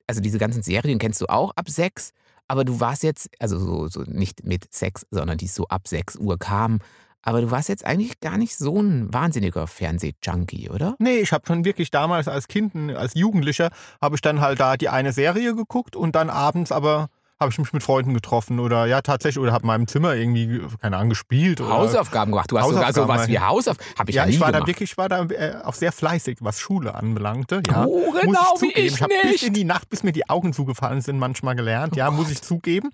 also 0.08 0.22
diese 0.22 0.38
ganzen 0.38 0.62
Serien 0.63 1.00
kennst 1.00 1.22
du 1.22 1.27
auch 1.27 1.51
ab 1.56 1.70
sechs, 1.70 2.12
aber 2.48 2.63
du 2.65 2.80
warst 2.80 3.01
jetzt, 3.04 3.30
also 3.39 3.58
so, 3.58 3.88
so 3.88 4.01
nicht 4.04 4.44
mit 4.44 4.72
Sex, 4.74 5.06
sondern 5.10 5.38
die 5.39 5.48
so 5.48 5.68
ab 5.68 5.88
sechs 5.88 6.15
Uhr 6.15 6.38
kamen, 6.38 6.80
aber 7.25 7.41
du 7.41 7.51
warst 7.51 7.70
jetzt 7.70 7.86
eigentlich 7.86 8.20
gar 8.20 8.38
nicht 8.38 8.55
so 8.55 8.79
ein 8.79 9.12
wahnsinniger 9.12 9.67
Fernsehjunkie, 9.67 10.70
oder? 10.70 10.96
Nee, 11.00 11.17
ich 11.17 11.34
habe 11.34 11.46
schon 11.46 11.65
wirklich 11.65 11.91
damals 11.91 12.27
als 12.27 12.48
Kind, 12.48 12.75
als 12.96 13.15
Jugendlicher, 13.15 13.72
habe 14.01 14.15
ich 14.15 14.22
dann 14.22 14.39
halt 14.39 14.60
da 14.60 14.77
die 14.77 14.89
eine 14.89 15.12
Serie 15.12 15.55
geguckt 15.55 15.96
und 15.96 16.15
dann 16.15 16.29
abends 16.29 16.72
aber 16.72 17.10
habe 17.39 17.51
ich 17.51 17.58
mich 17.58 17.74
mit 17.74 17.84
Freunden 17.84 18.13
getroffen 18.13 18.60
oder 18.60 18.86
ja 18.86 19.01
tatsächlich 19.01 19.39
oder 19.42 19.51
habe 19.51 19.63
in 19.63 19.68
meinem 19.68 19.88
Zimmer 19.88 20.15
irgendwie, 20.15 20.62
keine 20.82 20.96
Ahnung, 20.98 21.10
gespielt. 21.10 21.60
Oder, 21.60 21.70
Hausaufgaben 21.70 22.32
gemacht. 22.32 22.51
Du 22.51 22.58
hast 22.58 22.70
sogar 22.70 22.94
sowas 22.94 23.27
wie 23.27 23.39
Hausaufgaben. 23.39 23.89
Habe 24.00 24.10
ich 24.12 24.15
ja, 24.15 24.24
ja, 24.24 24.30
ich 24.30 24.39
war 24.39 24.48
da 24.51 24.60
gemacht. 24.60 24.68
wirklich, 24.70 24.92
ich 24.92 24.98
war 24.98 25.10
da 25.10 25.24
äh, 25.25 25.56
auch 25.63 25.74
sehr 25.74 25.92
fleißig, 25.92 26.38
was 26.42 26.60
Schule 26.60 26.96
anbelangte. 26.96 27.62
Ja, 27.68 27.86
Oh, 27.86 28.12
muss 28.13 28.22
genau, 28.22 28.39
ich 28.56 28.62
wie 28.62 28.68
zugeben. 28.70 28.88
ich 28.88 29.01
habe 29.01 29.13
bis 29.24 29.44
in 29.44 29.54
die 29.54 29.65
Nacht, 29.65 29.89
bis 29.89 30.04
mir 30.04 30.13
die 30.13 30.30
Augen 30.30 30.54
zugefallen 30.54 31.01
sind, 31.01 31.20
manchmal 31.20 31.56
gelernt. 31.56 31.94
Oh 31.96 31.98
Ja, 31.98 32.10
muss 32.12 32.32
ich 32.32 32.42
zugeben. 32.42 32.89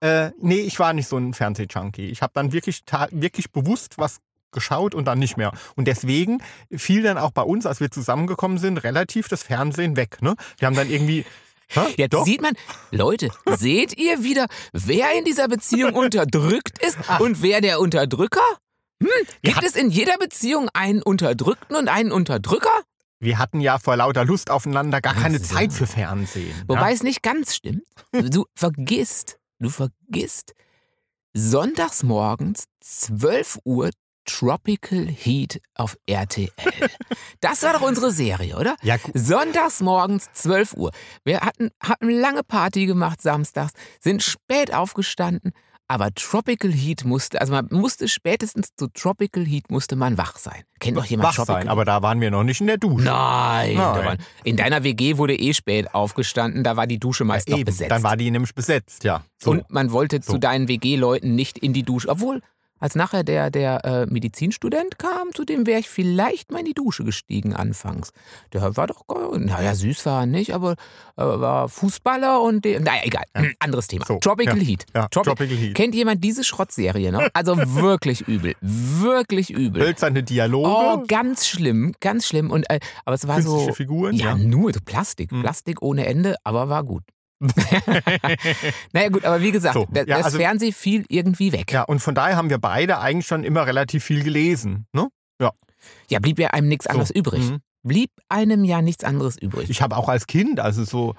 Äh, 0.00 0.30
nee, 0.40 0.60
ich 0.60 0.78
war 0.78 0.92
nicht 0.92 1.08
so 1.08 1.16
ein 1.16 1.32
Fernsehjunkie. 1.32 2.06
Ich 2.10 2.20
habe 2.22 2.32
dann 2.34 2.52
wirklich, 2.52 2.82
wirklich 3.12 3.50
bewusst 3.50 3.94
was 3.96 4.18
geschaut 4.52 4.94
und 4.94 5.06
dann 5.06 5.18
nicht 5.18 5.36
mehr. 5.36 5.52
Und 5.76 5.86
deswegen 5.86 6.42
fiel 6.70 7.02
dann 7.02 7.16
auch 7.18 7.30
bei 7.30 7.42
uns, 7.42 7.66
als 7.66 7.80
wir 7.80 7.90
zusammengekommen 7.90 8.58
sind, 8.58 8.78
relativ 8.78 9.28
das 9.28 9.42
Fernsehen 9.44 9.96
weg. 9.96 10.20
Ne? 10.22 10.34
Wir 10.58 10.66
haben 10.66 10.76
dann 10.76 10.90
irgendwie. 10.90 11.24
Hä? 11.72 11.94
Jetzt 11.96 12.14
Doch. 12.14 12.24
sieht 12.24 12.42
man, 12.42 12.54
Leute, 12.90 13.30
seht 13.56 13.96
ihr 13.96 14.22
wieder, 14.24 14.46
wer 14.72 15.12
in 15.16 15.24
dieser 15.24 15.48
Beziehung 15.48 15.94
unterdrückt 15.94 16.84
ist 16.84 16.98
und 17.20 17.42
wer 17.42 17.60
der 17.60 17.80
Unterdrücker? 17.80 18.40
Hm, 19.02 19.08
gibt 19.42 19.56
Ja. 19.62 19.66
es 19.66 19.76
in 19.76 19.90
jeder 19.90 20.18
Beziehung 20.18 20.68
einen 20.74 21.02
Unterdrückten 21.02 21.76
und 21.76 21.88
einen 21.88 22.12
Unterdrücker? 22.12 22.82
Wir 23.18 23.38
hatten 23.38 23.60
ja 23.60 23.78
vor 23.78 23.96
lauter 23.96 24.24
Lust 24.24 24.50
aufeinander 24.50 25.00
gar 25.00 25.14
keine 25.14 25.38
so. 25.38 25.54
Zeit 25.54 25.72
für 25.72 25.86
Fernsehen. 25.86 26.54
Wobei 26.66 26.88
ja? 26.88 26.94
es 26.94 27.02
nicht 27.02 27.22
ganz 27.22 27.54
stimmt. 27.54 27.82
Du 28.12 28.46
vergisst, 28.54 29.38
du 29.58 29.68
vergisst, 29.70 30.54
sonntags 31.34 32.02
morgens 32.02 32.64
12 32.80 33.58
Uhr 33.64 33.90
Tropical 34.26 35.06
Heat 35.06 35.60
auf 35.74 35.96
RTL. 36.06 36.50
Das 37.40 37.62
war 37.62 37.72
doch 37.72 37.82
unsere 37.82 38.10
Serie, 38.12 38.56
oder? 38.56 38.76
Ja, 38.82 38.96
gu- 38.96 39.10
Sonntags 39.14 39.80
morgens 39.80 40.28
12 40.34 40.74
Uhr. 40.74 40.90
Wir 41.24 41.40
hatten, 41.40 41.70
hatten 41.82 42.10
lange 42.10 42.42
Party 42.44 42.86
gemacht 42.86 43.20
samstags, 43.20 43.72
sind 44.00 44.22
spät 44.22 44.72
aufgestanden, 44.74 45.52
aber 45.88 46.14
Tropical 46.14 46.70
Heat 46.70 47.04
musste, 47.04 47.40
also 47.40 47.52
man 47.52 47.66
musste 47.72 48.06
spätestens 48.06 48.68
zu 48.76 48.86
Tropical 48.88 49.44
Heat 49.44 49.70
musste 49.72 49.96
man 49.96 50.16
wach 50.18 50.36
sein. 50.38 50.62
Kennt 50.78 50.96
doch 50.96 51.04
jemand 51.04 51.30
wach 51.30 51.34
Tropical 51.34 51.62
sein, 51.62 51.68
aber 51.68 51.84
da 51.84 52.00
waren 52.02 52.20
wir 52.20 52.30
noch 52.30 52.44
nicht 52.44 52.60
in 52.60 52.68
der 52.68 52.78
Dusche. 52.78 53.04
Nein, 53.06 53.74
Nein. 53.74 54.04
Waren, 54.04 54.18
in 54.44 54.56
deiner 54.56 54.84
WG 54.84 55.16
wurde 55.16 55.34
eh 55.36 55.52
spät 55.52 55.92
aufgestanden, 55.92 56.62
da 56.62 56.76
war 56.76 56.86
die 56.86 57.00
Dusche 57.00 57.24
meist 57.24 57.48
noch 57.48 57.58
Eben, 57.58 57.64
besetzt. 57.66 57.90
Dann 57.90 58.04
war 58.04 58.16
die 58.16 58.30
nämlich 58.30 58.54
besetzt, 58.54 59.02
ja. 59.02 59.24
So. 59.42 59.50
Und 59.50 59.68
man 59.70 59.90
wollte 59.90 60.20
So. 60.22 60.34
zu 60.34 60.38
deinen 60.38 60.68
WG-Leuten 60.68 61.34
nicht 61.34 61.58
in 61.58 61.72
die 61.72 61.82
Dusche. 61.82 62.08
Obwohl, 62.08 62.40
als 62.80 62.94
nachher 62.96 63.22
der, 63.22 63.50
der 63.50 63.84
äh, 63.84 64.06
Medizinstudent 64.06 64.98
kam, 64.98 65.32
zu 65.34 65.44
dem 65.44 65.66
wäre 65.66 65.78
ich 65.80 65.88
vielleicht 65.88 66.50
mal 66.50 66.58
in 66.60 66.64
die 66.64 66.74
Dusche 66.74 67.04
gestiegen 67.04 67.54
anfangs. 67.54 68.10
Der 68.52 68.76
war 68.76 68.86
doch, 68.86 69.04
naja, 69.38 69.74
süß 69.74 70.04
war 70.06 70.22
er 70.22 70.26
nicht, 70.26 70.54
aber 70.54 70.72
äh, 71.16 71.22
war 71.22 71.68
Fußballer 71.68 72.40
und, 72.42 72.64
der, 72.64 72.80
naja, 72.80 73.02
egal, 73.04 73.24
anderes 73.60 73.86
Thema. 73.86 74.04
So, 74.06 74.18
Tropical 74.18 74.58
ja. 74.58 74.64
Heat. 74.64 74.86
Ja, 74.94 75.04
Tropi- 75.06 75.24
Tropical 75.24 75.56
Heat. 75.56 75.74
Kennt 75.74 75.94
jemand 75.94 76.24
diese 76.24 76.42
Schrottserie 76.42 77.12
noch? 77.12 77.28
Also 77.34 77.56
wirklich 77.56 78.22
übel, 78.26 78.54
wirklich 78.60 79.50
übel. 79.50 79.82
Hölzerne 79.82 80.22
Dialoge, 80.22 80.70
Oh, 80.70 81.04
ganz 81.06 81.46
schlimm, 81.46 81.94
ganz 82.00 82.26
schlimm. 82.26 82.50
Und, 82.50 82.68
äh, 82.70 82.80
aber 83.04 83.14
es 83.14 83.28
war 83.28 83.36
künstliche 83.36 83.66
so, 83.66 83.72
Figuren. 83.74 84.14
ja, 84.16 84.28
Ja. 84.30 84.34
nur 84.36 84.72
so 84.72 84.80
Plastik, 84.84 85.30
Hm. 85.30 85.42
Plastik 85.42 85.82
ohne 85.82 86.06
Ende, 86.06 86.36
aber 86.44 86.68
war 86.68 86.82
gut. 86.84 87.02
naja 88.92 89.08
gut, 89.08 89.24
aber 89.24 89.40
wie 89.40 89.50
gesagt, 89.50 89.74
So, 89.74 89.86
ja, 89.94 90.04
das 90.04 90.26
also- 90.26 90.38
Fernsehen 90.38 90.72
fiel 90.72 91.04
irgendwie 91.08 91.52
weg. 91.52 91.72
ja, 91.72 91.82
und 91.82 92.00
von 92.00 92.14
daher 92.14 92.36
haben 92.36 92.50
wir 92.50 92.58
beide 92.58 92.98
eigentlich 92.98 93.26
schon 93.26 93.44
immer 93.44 93.66
relativ 93.66 94.04
viel 94.04 94.22
gelesen. 94.22 94.86
Ne? 94.92 95.08
Ja, 96.08 96.18
blieb 96.18 96.38
ja 96.38 96.48
einem 96.48 96.68
nichts 96.68 96.86
anderes 96.86 97.10
übrig. 97.10 97.40
Mhm. 97.50 97.60
Blieb 97.82 98.10
einem 98.28 98.64
ja 98.64 98.82
nichts 98.82 99.02
anderes 99.04 99.38
übrig. 99.40 99.70
Ich 99.70 99.80
habe 99.80 99.96
auch 99.96 100.08
als 100.10 100.26
Kind, 100.26 100.60
also 100.60 100.84
so, 100.84 101.14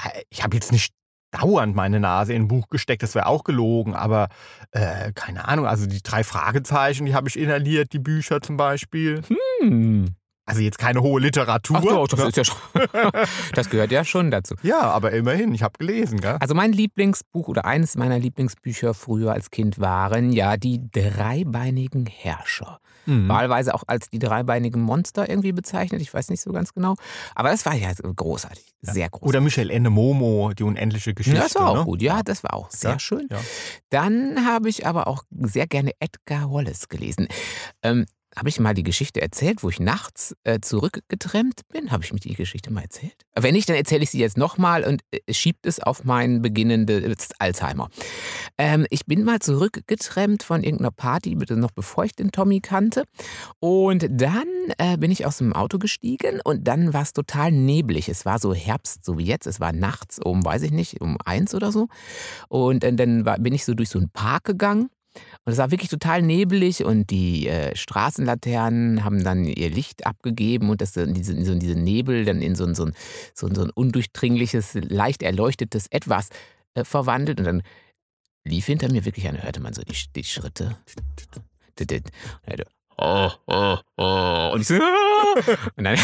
äh, 0.00 0.22
ich 0.30 0.44
habe 0.44 0.54
jetzt 0.54 0.70
nicht 0.70 0.94
dauernd 1.32 1.74
meine 1.74 1.98
Nase 1.98 2.32
in 2.32 2.42
ein 2.42 2.48
Buch 2.48 2.68
gesteckt, 2.68 3.02
das 3.02 3.16
wäre 3.16 3.26
auch 3.26 3.42
gelogen, 3.42 3.94
aber 3.94 4.28
äh, 4.70 5.12
keine 5.14 5.48
Ahnung, 5.48 5.66
also 5.66 5.86
die 5.86 6.00
drei 6.00 6.22
Fragezeichen, 6.22 7.06
die 7.06 7.14
habe 7.14 7.28
ich 7.28 7.36
inhaliert, 7.36 7.92
die 7.92 7.98
Bücher 7.98 8.40
zum 8.40 8.56
Beispiel. 8.56 9.22
Hm. 9.60 10.14
Also 10.46 10.60
jetzt 10.60 10.78
keine 10.78 11.00
hohe 11.00 11.20
Literatur. 11.20 11.78
Ach 11.78 11.82
doch, 11.82 12.08
das, 12.08 12.18
ne? 12.20 12.30
ja 12.36 12.44
schon, 12.44 12.56
das 13.54 13.70
gehört 13.70 13.90
ja 13.90 14.04
schon 14.04 14.30
dazu. 14.30 14.54
Ja, 14.62 14.80
aber 14.82 15.12
immerhin, 15.12 15.54
ich 15.54 15.62
habe 15.62 15.78
gelesen, 15.78 16.20
gell? 16.20 16.36
Also 16.40 16.54
mein 16.54 16.72
Lieblingsbuch 16.72 17.48
oder 17.48 17.64
eines 17.64 17.96
meiner 17.96 18.18
Lieblingsbücher 18.18 18.92
früher 18.92 19.32
als 19.32 19.50
Kind 19.50 19.78
waren 19.78 20.30
ja 20.32 20.56
die 20.58 20.80
dreibeinigen 20.92 22.06
Herrscher. 22.06 22.78
Mhm. 23.06 23.28
Wahlweise 23.28 23.74
auch 23.74 23.84
als 23.86 24.08
die 24.10 24.18
dreibeinigen 24.18 24.80
Monster 24.82 25.28
irgendwie 25.28 25.52
bezeichnet. 25.52 26.00
Ich 26.00 26.12
weiß 26.12 26.28
nicht 26.30 26.40
so 26.40 26.52
ganz 26.52 26.72
genau. 26.72 26.94
Aber 27.34 27.50
das 27.50 27.64
war 27.66 27.74
ja 27.74 27.90
großartig. 27.92 28.64
Sehr 28.82 29.08
großartig. 29.10 29.28
Oder 29.28 29.40
Michel 29.40 29.70
Ende 29.70 29.90
Momo, 29.90 30.52
die 30.54 30.62
unendliche 30.62 31.14
Geschichte. 31.14 31.38
ja, 31.38 31.44
das 31.44 31.54
war 31.54 31.68
auch 31.70 31.76
ne? 31.78 31.84
gut. 31.84 32.02
Ja, 32.02 32.22
das 32.22 32.42
war 32.44 32.54
auch 32.54 32.70
sehr 32.70 32.92
Ja, 32.92 32.98
schön. 32.98 33.28
ja. 33.30 33.38
Dann 33.90 34.46
habe 34.46 34.68
ich 34.68 34.86
aber 34.86 35.06
auch 35.06 35.22
sehr 35.38 35.66
gerne 35.66 35.92
Edgar 36.00 36.50
Wallace 36.50 36.88
gelesen. 36.88 37.28
Ähm, 37.82 38.06
habe 38.36 38.48
ich 38.48 38.58
mal 38.60 38.74
die 38.74 38.82
Geschichte 38.82 39.20
erzählt, 39.20 39.62
wo 39.62 39.68
ich 39.68 39.80
nachts 39.80 40.34
äh, 40.44 40.60
zurückgetrennt 40.60 41.62
bin? 41.72 41.90
Habe 41.90 42.04
ich 42.04 42.12
mir 42.12 42.20
die 42.20 42.34
Geschichte 42.34 42.72
mal 42.72 42.82
erzählt? 42.82 43.14
Wenn 43.34 43.54
nicht, 43.54 43.68
dann 43.68 43.76
erzähle 43.76 44.02
ich 44.02 44.10
sie 44.10 44.18
jetzt 44.18 44.36
nochmal 44.36 44.84
und 44.84 45.02
äh, 45.10 45.32
schiebt 45.32 45.66
es 45.66 45.80
auf 45.80 46.04
mein 46.04 46.42
beginnendes 46.42 47.30
Alzheimer. 47.38 47.88
Ähm, 48.58 48.86
ich 48.90 49.06
bin 49.06 49.24
mal 49.24 49.38
zurückgetrennt 49.40 50.42
von 50.42 50.62
irgendeiner 50.62 50.90
Party, 50.90 51.36
noch 51.36 51.70
bevor 51.70 52.04
ich 52.04 52.14
den 52.14 52.32
Tommy 52.32 52.60
kannte. 52.60 53.04
Und 53.60 54.06
dann 54.10 54.48
äh, 54.78 54.96
bin 54.96 55.10
ich 55.10 55.26
aus 55.26 55.38
dem 55.38 55.52
Auto 55.52 55.78
gestiegen 55.78 56.40
und 56.42 56.66
dann 56.66 56.92
war 56.92 57.02
es 57.02 57.12
total 57.12 57.52
neblig. 57.52 58.08
Es 58.08 58.24
war 58.24 58.38
so 58.38 58.54
Herbst, 58.54 59.04
so 59.04 59.18
wie 59.18 59.24
jetzt. 59.24 59.46
Es 59.46 59.60
war 59.60 59.72
nachts 59.72 60.18
um, 60.18 60.44
weiß 60.44 60.62
ich 60.62 60.72
nicht, 60.72 61.00
um 61.00 61.16
eins 61.24 61.54
oder 61.54 61.72
so. 61.72 61.88
Und 62.48 62.84
äh, 62.84 62.92
dann 62.92 63.24
war, 63.24 63.38
bin 63.38 63.54
ich 63.54 63.64
so 63.64 63.74
durch 63.74 63.88
so 63.88 63.98
einen 63.98 64.10
Park 64.10 64.44
gegangen. 64.44 64.90
Und 65.44 65.52
es 65.52 65.58
war 65.58 65.70
wirklich 65.70 65.90
total 65.90 66.22
neblig 66.22 66.84
und 66.84 67.10
die 67.10 67.48
äh, 67.48 67.76
Straßenlaternen 67.76 69.04
haben 69.04 69.22
dann 69.22 69.44
ihr 69.44 69.70
Licht 69.70 70.06
abgegeben 70.06 70.70
und 70.70 70.80
das 70.80 70.92
diese, 70.92 71.44
so 71.44 71.54
diese 71.54 71.78
Nebel 71.78 72.24
dann 72.24 72.42
in 72.42 72.54
so 72.54 72.64
ein, 72.64 72.74
so, 72.74 72.88
so, 73.34 73.52
so 73.52 73.62
ein 73.62 73.70
undurchdringliches, 73.70 74.74
leicht 74.74 75.22
erleuchtetes 75.22 75.86
Etwas 75.88 76.30
äh, 76.74 76.84
verwandelt. 76.84 77.40
Und 77.40 77.46
dann 77.46 77.62
lief 78.44 78.66
hinter 78.66 78.90
mir 78.90 79.04
wirklich 79.04 79.28
eine, 79.28 79.42
hörte 79.42 79.60
man 79.60 79.72
so 79.72 79.82
die, 79.82 79.96
die 80.14 80.24
Schritte. 80.24 80.76
Und 81.76 82.02
hörte, 82.44 82.64
Oh, 82.96 83.30
oh, 83.46 83.76
oh. 83.96 84.50
Und 84.54 84.60
ich 84.60 84.68
so, 84.68 84.74
und, 85.76 85.84
dann, 85.84 85.98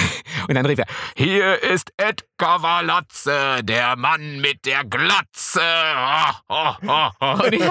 und 0.49 0.55
dann 0.55 0.67
rief 0.67 0.79
er, 0.79 0.87
hier 1.17 1.63
ist 1.63 1.93
Edgar 1.97 2.63
Walatze, 2.63 3.61
der 3.63 3.97
Mann 3.97 4.41
mit 4.41 4.65
der 4.67 4.85
Glatze. 4.85 5.61
Oh, 5.61 6.33
oh, 6.49 6.73
oh, 6.87 7.09
oh. 7.21 7.45
Und 7.45 7.53
ich, 7.53 7.63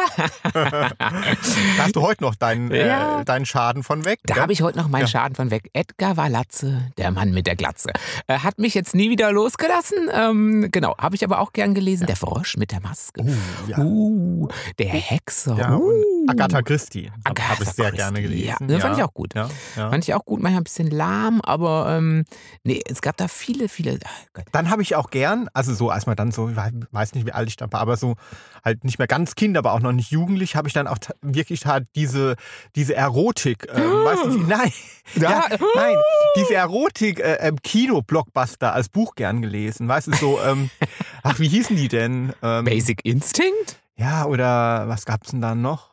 Da 0.54 1.84
hast 1.84 1.96
du 1.96 2.02
heute 2.02 2.24
noch 2.24 2.36
deinen, 2.36 2.74
Ja. 2.74 3.22
äh, 3.22 3.26
deinen 3.26 3.46
Schaden 3.46 3.84
von 3.84 4.06
weg. 4.06 4.20
Da 4.24 4.36
gell? 4.36 4.44
habe 4.44 4.54
ich 4.54 4.62
heute 4.62 4.78
noch 4.78 4.88
meinen 4.88 5.02
Ja. 5.02 5.08
Schaden 5.08 5.36
von 5.36 5.52
weg. 5.52 5.70
Edgar 5.74 6.18
Walatze, 6.18 6.92
der 6.98 7.12
Mann 7.12 7.32
mit 7.32 7.46
der 7.48 7.56
Glatze. 7.56 7.90
Äh, 8.28 8.40
hat 8.40 8.58
mich 8.60 8.74
jetzt 8.74 8.96
nie 8.96 9.10
wieder 9.10 9.32
losgelassen. 9.32 10.10
Ähm, 10.14 10.70
genau, 10.72 10.96
habe 10.98 11.16
ich 11.16 11.24
aber 11.24 11.40
auch 11.40 11.52
gern 11.54 11.74
gelesen. 11.74 12.08
Der 12.08 12.16
Frosch 12.16 12.58
mit 12.58 12.72
der 12.72 12.82
Maske. 12.82 13.22
Uh, 13.22 13.36
ja. 13.68 13.78
Uh, 13.80 14.48
der 14.78 14.88
Hexer. 14.90 15.56
ja, 15.58 15.76
uh. 15.76 16.19
Agatha 16.30 16.62
Christie 16.62 17.10
habe 17.10 17.22
Agatha 17.42 17.54
ich 17.64 17.70
sehr 17.70 17.86
Christie. 17.86 17.98
gerne 17.98 18.22
gelesen. 18.22 18.46
Ja, 18.48 18.58
das 18.60 18.82
fand 18.82 18.98
ich 18.98 19.04
auch 19.04 19.14
gut. 19.14 19.34
Ja, 19.36 19.50
ja. 19.76 19.90
Fand 19.90 20.04
ich 20.04 20.14
auch 20.14 20.26
gut, 20.26 20.42
manchmal 20.42 20.62
ein 20.62 20.64
bisschen 20.64 20.90
lahm, 20.90 21.42
aber 21.42 21.88
ähm, 21.90 22.26
nee, 22.64 22.82
es 22.90 23.02
gab 23.02 23.18
da 23.18 23.28
viele, 23.28 23.70
viele. 23.70 24.00
Gott. 24.34 24.46
Dann 24.52 24.70
habe 24.70 24.82
ich 24.82 24.96
auch 24.96 25.10
gern, 25.10 25.48
also 25.54 25.74
so, 25.74 25.90
als 25.90 26.06
man 26.06 26.16
dann 26.16 26.32
so, 26.32 26.50
ich 26.50 26.56
weiß 26.56 27.14
nicht, 27.16 27.26
wie 27.26 27.32
alt 27.32 27.50
ich 27.50 27.56
da 27.58 27.72
war, 27.72 27.82
aber 27.82 27.98
so 27.98 28.16
halt 28.64 28.84
nicht 28.84 29.00
mehr 29.00 29.08
ganz 29.08 29.36
Kind, 29.36 29.58
aber 29.58 29.74
auch 29.74 29.80
noch 29.80 29.92
nicht 29.92 30.12
jugendlich, 30.12 30.56
habe 30.56 30.68
ich 30.68 30.74
dann 30.74 30.88
auch 30.88 30.98
wirklich 31.22 31.66
halt 31.66 31.88
diese, 31.96 32.36
diese 32.76 32.96
Erotik, 32.96 33.68
äh, 33.70 33.80
weißt 33.80 34.26
du, 34.26 34.38
nein, 34.40 34.72
ja, 35.16 35.46
nein, 35.76 35.98
diese 36.36 36.56
Erotik 36.56 37.20
äh, 37.20 37.38
ähm, 37.42 37.58
Kino-Blockbuster 37.62 38.74
als 38.74 38.90
Buch 38.90 39.16
gern 39.16 39.42
gelesen, 39.42 39.88
weißt 39.88 40.08
du, 40.08 40.14
so, 40.14 40.40
ähm, 40.42 40.70
ach, 41.24 41.40
wie 41.40 41.48
hießen 41.48 41.76
die 41.76 41.88
denn? 41.88 42.34
Ähm, 42.42 42.66
Basic 42.66 43.04
Instinct? 43.06 43.80
ja, 43.96 44.26
oder 44.26 44.88
was 44.88 45.06
gab's 45.06 45.32
denn 45.32 45.42
da 45.42 45.56
noch? 45.56 45.89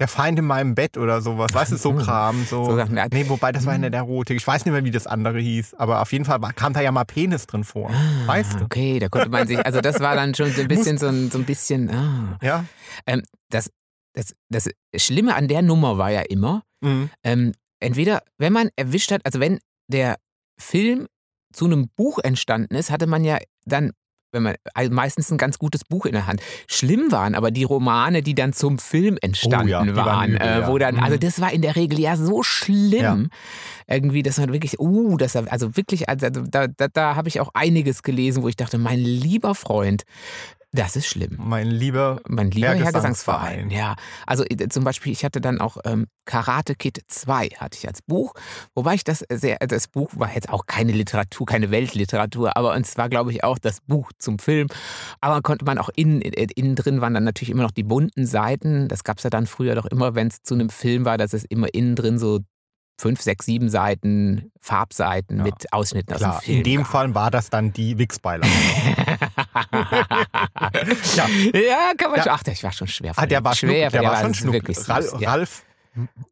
Der 0.00 0.08
Feind 0.08 0.38
in 0.38 0.46
meinem 0.46 0.74
Bett 0.74 0.96
oder 0.96 1.20
sowas. 1.20 1.52
Weißt 1.54 1.72
du, 1.72 1.76
so 1.76 1.92
Kram. 1.96 2.44
So. 2.46 2.64
So 2.64 2.76
Sachen, 2.76 2.98
nee, 3.12 3.28
wobei, 3.28 3.52
das 3.52 3.66
war 3.66 3.74
ja 3.74 3.78
nicht 3.78 3.94
Erotik. 3.94 4.36
Ich 4.38 4.46
weiß 4.46 4.64
nicht 4.64 4.72
mehr, 4.72 4.82
wie 4.84 4.90
das 4.90 5.06
andere 5.06 5.38
hieß. 5.38 5.74
Aber 5.74 6.00
auf 6.00 6.10
jeden 6.12 6.24
Fall 6.24 6.40
kam 6.56 6.72
da 6.72 6.80
ja 6.80 6.90
mal 6.90 7.04
Penis 7.04 7.46
drin 7.46 7.62
vor. 7.64 7.90
Weißt 8.26 8.54
Ah, 8.54 8.58
du? 8.60 8.64
Okay, 8.64 8.98
da 8.98 9.08
konnte 9.08 9.28
man 9.28 9.46
sich, 9.46 9.64
also 9.64 9.80
das 9.80 10.00
war 10.00 10.14
dann 10.16 10.34
schon 10.34 10.50
so 10.52 10.62
ein 10.62 10.68
bisschen 10.68 10.96
so 10.98 11.06
ein, 11.06 11.30
so 11.30 11.38
ein 11.38 11.44
bisschen, 11.44 11.90
ah. 11.90 12.38
Ja. 12.42 12.64
Ähm, 13.06 13.22
das, 13.50 13.70
das, 14.14 14.34
das 14.48 14.68
Schlimme 14.96 15.34
an 15.36 15.46
der 15.48 15.62
Nummer 15.62 15.98
war 15.98 16.10
ja 16.10 16.22
immer, 16.22 16.62
Mhm. 16.82 17.10
ähm, 17.22 17.52
entweder, 17.78 18.22
wenn 18.38 18.54
man 18.54 18.70
erwischt 18.76 19.12
hat, 19.12 19.20
also 19.26 19.38
wenn 19.38 19.58
der 19.92 20.16
Film 20.58 21.06
zu 21.52 21.66
einem 21.66 21.90
Buch 21.94 22.18
entstanden 22.22 22.74
ist, 22.74 22.90
hatte 22.90 23.06
man 23.06 23.22
ja 23.22 23.36
dann, 23.66 23.92
wenn 24.32 24.42
man 24.42 24.54
also 24.74 24.92
meistens 24.92 25.30
ein 25.30 25.38
ganz 25.38 25.58
gutes 25.58 25.84
Buch 25.84 26.06
in 26.06 26.12
der 26.12 26.26
Hand. 26.26 26.40
Schlimm 26.66 27.10
waren 27.10 27.34
aber 27.34 27.50
die 27.50 27.64
Romane, 27.64 28.22
die 28.22 28.34
dann 28.34 28.52
zum 28.52 28.78
Film 28.78 29.18
entstanden 29.20 29.66
Oh 29.66 29.70
ja, 29.70 29.80
waren 29.96 29.96
waren, 29.96 30.30
übel, 30.34 30.46
äh, 30.46 30.66
wo 30.66 30.78
ja. 30.78 30.90
dann, 30.90 31.00
also 31.00 31.16
Mhm. 31.16 31.20
das 31.20 31.40
war 31.40 31.52
in 31.52 31.62
der 31.62 31.76
Regel 31.76 31.98
ja 32.00 32.16
so 32.16 32.42
schlimm, 32.42 33.30
irgendwie, 33.88 34.22
dass 34.22 34.38
man 34.38 34.52
wirklich, 34.52 34.78
uh, 34.78 35.16
das 35.16 35.34
war- 35.34 35.50
also 35.50 35.76
wirklich, 35.76 36.08
also 36.08 36.28
da, 36.30 36.66
da, 36.68 36.88
da 36.88 37.16
habe 37.16 37.28
ich 37.28 37.40
auch 37.40 37.50
einiges 37.54 38.02
gelesen, 38.02 38.42
wo 38.42 38.48
ich 38.48 38.56
dachte, 38.56 38.78
mein 38.78 38.98
lieber 39.00 39.54
Freund, 39.54 40.04
das 40.72 40.94
ist 40.94 41.06
schlimm. 41.06 41.36
Mein 41.38 41.66
lieber. 41.66 42.20
Mein 42.28 42.50
lieber 42.50 42.68
Herr. 42.68 42.76
Ja, 43.70 43.96
also 44.26 44.44
äh, 44.44 44.68
zum 44.68 44.84
Beispiel, 44.84 45.12
ich 45.12 45.24
hatte 45.24 45.40
dann 45.40 45.60
auch 45.60 45.78
ähm, 45.84 46.06
Karate 46.26 46.76
Kid 46.76 47.00
2 47.08 47.48
hatte 47.58 47.76
ich 47.76 47.88
als 47.88 48.02
Buch, 48.02 48.34
wobei 48.74 48.94
ich 48.94 49.02
das 49.02 49.24
sehr, 49.32 49.56
das 49.58 49.88
Buch 49.88 50.10
war 50.14 50.32
jetzt 50.32 50.48
auch 50.48 50.66
keine 50.66 50.92
Literatur, 50.92 51.44
keine 51.46 51.70
Weltliteratur, 51.72 52.56
aber 52.56 52.76
es 52.76 52.96
war, 52.96 53.08
glaube 53.08 53.32
ich, 53.32 53.42
auch 53.42 53.58
das 53.58 53.80
Buch 53.80 54.12
zum 54.18 54.38
Film. 54.38 54.68
Aber 55.20 55.42
konnte 55.42 55.64
man 55.64 55.78
auch 55.78 55.90
innen, 55.96 56.22
äh, 56.22 56.46
innen 56.54 56.76
drin 56.76 57.00
waren 57.00 57.14
dann 57.14 57.24
natürlich 57.24 57.50
immer 57.50 57.64
noch 57.64 57.72
die 57.72 57.82
bunten 57.82 58.24
Seiten. 58.26 58.86
Das 58.86 59.02
gab 59.02 59.18
es 59.18 59.24
ja 59.24 59.30
dann 59.30 59.46
früher 59.46 59.74
doch 59.74 59.86
immer, 59.86 60.14
wenn 60.14 60.28
es 60.28 60.42
zu 60.42 60.54
einem 60.54 60.70
Film 60.70 61.04
war, 61.04 61.18
dass 61.18 61.32
es 61.32 61.44
immer 61.44 61.74
innen 61.74 61.96
drin 61.96 62.18
so 62.18 62.40
fünf, 63.00 63.22
sechs, 63.22 63.46
sieben 63.46 63.70
Seiten, 63.70 64.50
Farbseiten 64.60 65.38
Ja, 65.38 65.44
mit 65.44 65.72
Ausschnitten 65.72 66.12
aus 66.12 66.18
Klar, 66.20 66.38
dem 66.40 66.44
Film. 66.44 66.58
in 66.58 66.64
dem 66.64 66.82
gab. 66.82 66.90
Fall 66.92 67.14
war 67.14 67.30
das 67.30 67.48
dann 67.48 67.72
die 67.72 67.96
Wix-Beilage. 67.98 68.52
ja. 71.16 71.26
ja, 71.54 71.92
kann 71.96 72.10
man 72.10 72.16
Ja. 72.18 72.22
schon. 72.24 72.32
Ach, 72.32 72.42
der 72.42 72.62
war 72.62 72.72
schon 72.72 72.88
schwer. 72.88 73.12
ah, 73.16 73.26
der 73.26 73.44
war 73.44 73.54
schwer, 73.54 73.90
schnuck, 73.90 74.00
der, 74.02 74.10
war 74.10 74.20
schon 74.20 74.34
schnuck. 74.34 74.52
wirklich 74.54 74.76
süß, 74.78 74.88
Ralf, 74.88 75.14
ja. 75.20 75.30
Ralf 75.30 75.62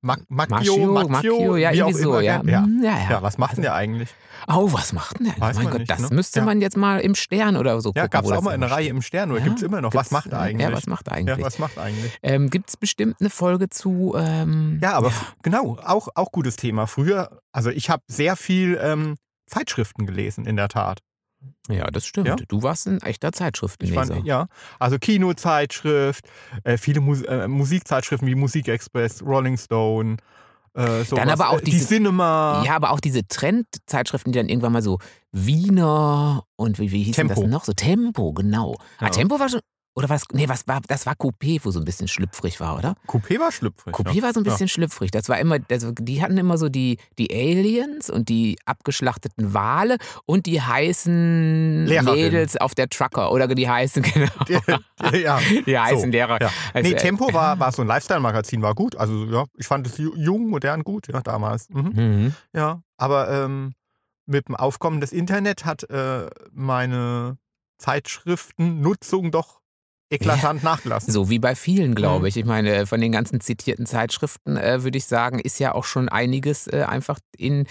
Ma 0.03 0.17
Macchio, 0.29 1.09
Macchio, 1.09 1.57
ja, 1.57 1.73
irgendwie 1.73 1.99
so, 2.01 2.21
ja. 2.21 2.39
der- 2.45 2.53
ja. 2.53 2.63
Hm, 2.63 2.81
ja, 2.83 2.97
ja. 2.97 3.11
Ja, 3.11 3.23
was 3.23 3.39
macht 3.39 3.57
denn 3.57 3.63
der 3.63 3.75
eigentlich? 3.75 4.09
Oh, 4.47 4.73
was 4.73 4.93
macht 4.93 5.19
denn 5.19 5.27
der? 5.27 5.41
Weiß 5.41 5.57
mein 5.57 5.69
Gott, 5.69 5.81
nicht, 5.81 5.91
das 5.91 5.99
ne? 5.99 6.09
müsste 6.15 6.39
Ja. 6.39 6.45
man 6.47 6.61
jetzt 6.61 6.77
mal 6.77 7.01
im 7.01 7.17
Stern 7.17 7.57
oder 7.57 7.81
so 7.81 7.89
Ja, 7.95 8.03
gucken. 8.03 8.11
gab 8.11 8.25
es 8.25 8.31
auch 8.31 8.41
mal 8.43 8.55
eine 8.55 8.71
Reihe 8.71 8.85
steht. 8.85 8.91
im 8.95 9.03
Stern 9.03 9.31
oder 9.33 9.41
Ja, 9.41 9.47
gibt 9.47 9.57
es 9.59 9.63
immer 9.65 9.81
noch? 9.81 9.93
was 9.95 10.13
macht 10.13 10.31
er 10.31 10.39
eigentlich? 10.41 10.65
Ja, 10.69 10.73
was 10.73 10.87
macht 10.87 11.09
er 11.09 11.15
Ja, 11.15 11.19
eigentlich? 11.19 11.45
was 11.45 11.59
macht 11.59 11.77
eigentlich? 11.77 12.17
ähm, 12.23 12.51
Gibt 12.51 12.69
es 12.71 12.77
bestimmt 12.77 13.17
eine 13.19 13.31
Folge 13.31 13.69
zu. 13.69 14.15
Ähm, 14.17 14.79
Ja, 14.81 14.93
aber 14.93 15.11
genau, 15.43 15.77
auch, 15.85 16.07
auch 16.15 16.31
gutes 16.31 16.55
Thema. 16.55 16.87
Früher, 16.87 17.41
also 17.51 17.71
ich 17.71 17.91
habe 17.91 18.05
sehr 18.07 18.37
viel 18.37 18.79
ähm, 18.81 19.17
Zeitschriften 19.49 20.07
gelesen, 20.07 20.47
in 20.47 20.55
der 20.55 20.69
Tat. 20.69 21.01
Ja, 21.69 21.87
das 21.91 22.07
stimmt. 22.07 22.29
Ja. 22.29 22.37
Du 22.49 22.63
warst 22.63 22.87
ein 22.89 23.01
echter 23.03 23.29
Ich 23.29 23.35
Zeitschriftenleser. 23.35 24.15
fand, 24.15 24.27
ja, 24.27 24.47
also 24.79 24.99
Kinozeitschrift, 24.99 26.25
äh, 26.65 26.77
viele 26.77 27.01
Mus 27.01 27.23
äh, 27.23 27.47
Musikzeitschriften 27.49 28.27
wie 28.29 28.35
Musikexpress, 28.35 29.23
Rolling 29.23 29.57
Stone, 29.59 30.17
äh, 30.75 30.81
sowas. 31.05 31.09
Dann 31.11 31.31
aber 31.31 31.51
auch 31.51 31.59
äh, 31.61 31.65
die 31.65 31.71
diese- 31.73 31.89
Cinema. 31.89 32.63
Ja, 32.65 32.75
aber 32.77 32.91
auch 32.91 33.01
diese 33.01 33.27
Trendzeitschriften, 33.27 34.33
die 34.33 34.39
dann 34.39 34.49
irgendwann 34.49 34.73
mal 34.73 34.83
so 34.83 34.99
Wiener 35.33 36.45
und 36.57 36.79
wie, 36.79 36.91
wie 36.93 37.03
hieß 37.05 37.17
denn 37.17 37.29
das 37.29 37.39
Tempo. 37.39 37.51
noch? 37.51 37.65
So 37.65 37.73
Tempo, 37.73 38.33
genau. 38.33 38.77
Ah, 38.99 39.05
Ja. 39.07 39.11
Tempo 39.11 39.39
war 39.39 39.49
schon. 39.49 39.61
Oder 39.99 40.09
was? 40.11 40.23
Nee, 40.33 40.49
was 40.49 40.69
war, 40.69 40.81
das 40.87 41.07
war 41.07 41.15
Coupé, 41.15 41.59
wo 41.65 41.73
so 41.73 41.81
ein 41.81 41.85
bisschen 41.85 42.07
schlüpfrig 42.07 42.61
war, 42.61 42.79
oder? 42.79 42.95
Coupé 43.09 43.41
war 43.41 43.51
schlüpfrig. 43.51 43.93
Coupé 43.97 44.13
ja. 44.13 44.23
war 44.23 44.33
so 44.33 44.39
ein 44.39 44.45
Ja. 44.45 44.53
bisschen 44.53 44.69
schlüpfrig. 44.69 45.11
Das 45.11 45.29
war 45.29 45.41
immer, 45.41 45.59
also 45.69 45.91
die 45.91 46.23
hatten 46.23 46.39
immer 46.39 46.57
so 46.57 46.69
die, 46.69 46.99
die 47.19 47.29
Aliens 47.35 48.09
und 48.09 48.29
die 48.29 48.57
abgeschlachteten 48.65 49.55
Wale 49.55 49.97
und 50.25 50.47
die 50.47 50.63
heißen 50.63 51.87
Lehrerin. 51.87 52.15
Mädels 52.15 52.57
auf 52.57 52.77
der 52.77 52.89
Trucker 52.89 53.33
oder 53.33 53.49
die 53.49 53.69
heißen, 53.69 54.03
genau, 54.47 54.79
ja. 55.17 55.41
die 55.67 55.77
heißen 55.77 55.99
So, 56.01 56.07
Lehrer. 56.07 56.41
Ja. 56.41 56.51
Also, 56.73 56.89
nee, 56.89 56.95
äh, 56.95 56.97
Tempo 56.97 57.29
war, 57.35 57.59
war 57.59 57.73
so 57.73 57.83
ein 57.83 57.89
Lifestyle-Magazin, 57.89 58.63
war 58.63 58.77
gut. 58.77 58.95
Also 58.95 59.25
ja, 59.25 59.47
ich 59.57 59.67
fand 59.67 59.85
es 59.89 59.99
ju- 59.99 60.17
jung, 60.17 60.49
modern 60.49 60.85
gut, 60.85 61.09
ja, 61.09 61.21
damals. 61.23 61.69
Mhm. 61.71 61.91
Mhm. 61.97 62.35
Ja, 62.55 62.83
aber 62.99 63.31
ähm, 63.31 63.73
mit 64.27 64.47
dem 64.47 64.55
Aufkommen 64.55 65.01
des 65.01 65.11
Internet 65.11 65.65
hat 65.65 65.91
äh, 65.91 66.29
meine 66.53 67.37
Zeitschriftennutzung 67.79 69.31
doch 69.31 69.58
eklatant 70.11 70.63
nachgelassen. 70.65 71.13
So 71.13 71.29
wie 71.31 71.39
bei 71.39 71.55
vielen, 71.55 71.95
glaube 71.95 72.21
Mhm. 72.21 72.27
ich. 72.27 72.37
Ich 72.37 72.45
meine, 72.45 72.87
von 72.87 73.01
den 73.01 73.13
ganzen 73.13 73.41
zitierten 73.41 73.87
Zeitschriften 73.87 74.57
äh, 74.57 74.83
würde 74.83 74.99
ich 74.99 75.05
sagen, 75.07 75.39
ist 75.39 75.59
ja 75.61 75.75
auch 75.75 75.85
schon 75.85 76.09
einiges 76.09 76.67
äh, 76.67 76.85
einfach 76.89 77.19
in, 77.37 77.67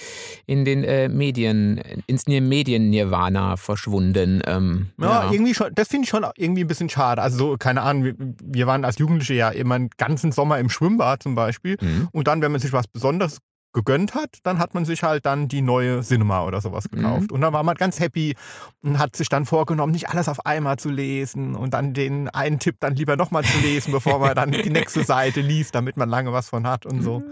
in 0.46 0.64
den 0.66 0.84
äh, 0.84 1.10
Medien, 1.10 1.78
ins 2.06 2.28
Medien-Nirvana 2.28 3.58
verschwunden. 3.58 4.42
Ähm, 4.46 4.88
Ja, 5.00 5.32
irgendwie 5.32 5.54
schon, 5.54 5.72
das 5.74 5.88
finde 5.88 6.06
ich 6.06 6.10
schon 6.10 6.26
irgendwie 6.36 6.64
ein 6.64 6.68
bisschen 6.68 6.90
schade. 6.90 7.22
Also, 7.22 7.38
so, 7.38 7.58
keine 7.58 7.82
Ahnung, 7.82 8.04
wir, 8.04 8.16
wir 8.44 8.68
waren 8.68 8.86
als 8.86 8.98
Jugendliche 8.98 9.34
ja 9.34 9.50
immer 9.50 9.76
einen 9.76 9.90
ganzen 9.98 10.32
Sommer 10.32 10.60
im 10.60 10.70
Schwimmbad 10.70 11.24
zum 11.24 11.36
Beispiel. 11.36 11.78
Mhm. 11.82 12.08
Und 12.12 12.28
dann, 12.28 12.42
wenn 12.42 12.52
man 12.52 12.62
sich 12.62 12.74
was 12.74 12.88
Besonderes 12.88 13.40
gegönnt 13.74 14.16
hat, 14.16 14.40
dann 14.44 14.60
hat 14.60 14.74
man 14.74 14.86
sich 14.86 15.04
halt 15.04 15.26
dann 15.26 15.48
die 15.48 15.62
neue 15.62 16.02
Cinema 16.02 16.46
oder 16.46 16.62
sowas 16.62 16.90
gekauft. 16.90 17.32
Und 17.32 17.42
dann 17.42 17.54
war 17.54 17.64
man 17.64 17.76
ganz 17.76 18.00
happy 18.00 18.36
und 18.82 18.98
hat 18.98 19.16
sich 19.16 19.30
dann 19.30 19.46
vorgenommen, 19.46 19.92
nicht 19.92 20.10
alles 20.10 20.28
auf 20.30 20.46
einmal 20.46 20.78
zu 20.80 20.90
lesen 20.90 21.56
und 21.56 21.74
dann 21.74 21.94
den 21.94 22.28
einen 22.30 22.60
Tipp 22.60 22.78
dann 22.80 22.96
lieber 22.96 23.16
nochmal 23.18 23.44
zu 23.44 23.58
lesen, 23.60 23.92
bevor 23.92 24.20
man 24.20 24.34
dann 24.36 24.52
die 24.52 24.70
nächste 24.70 25.04
Seite 25.04 25.42
liest, 25.42 25.76
damit 25.76 25.96
man 25.98 26.10
lange 26.10 26.34
was 26.34 26.50
von 26.50 26.66
hat 26.66 26.86
und 26.86 27.02
so. 27.04 27.24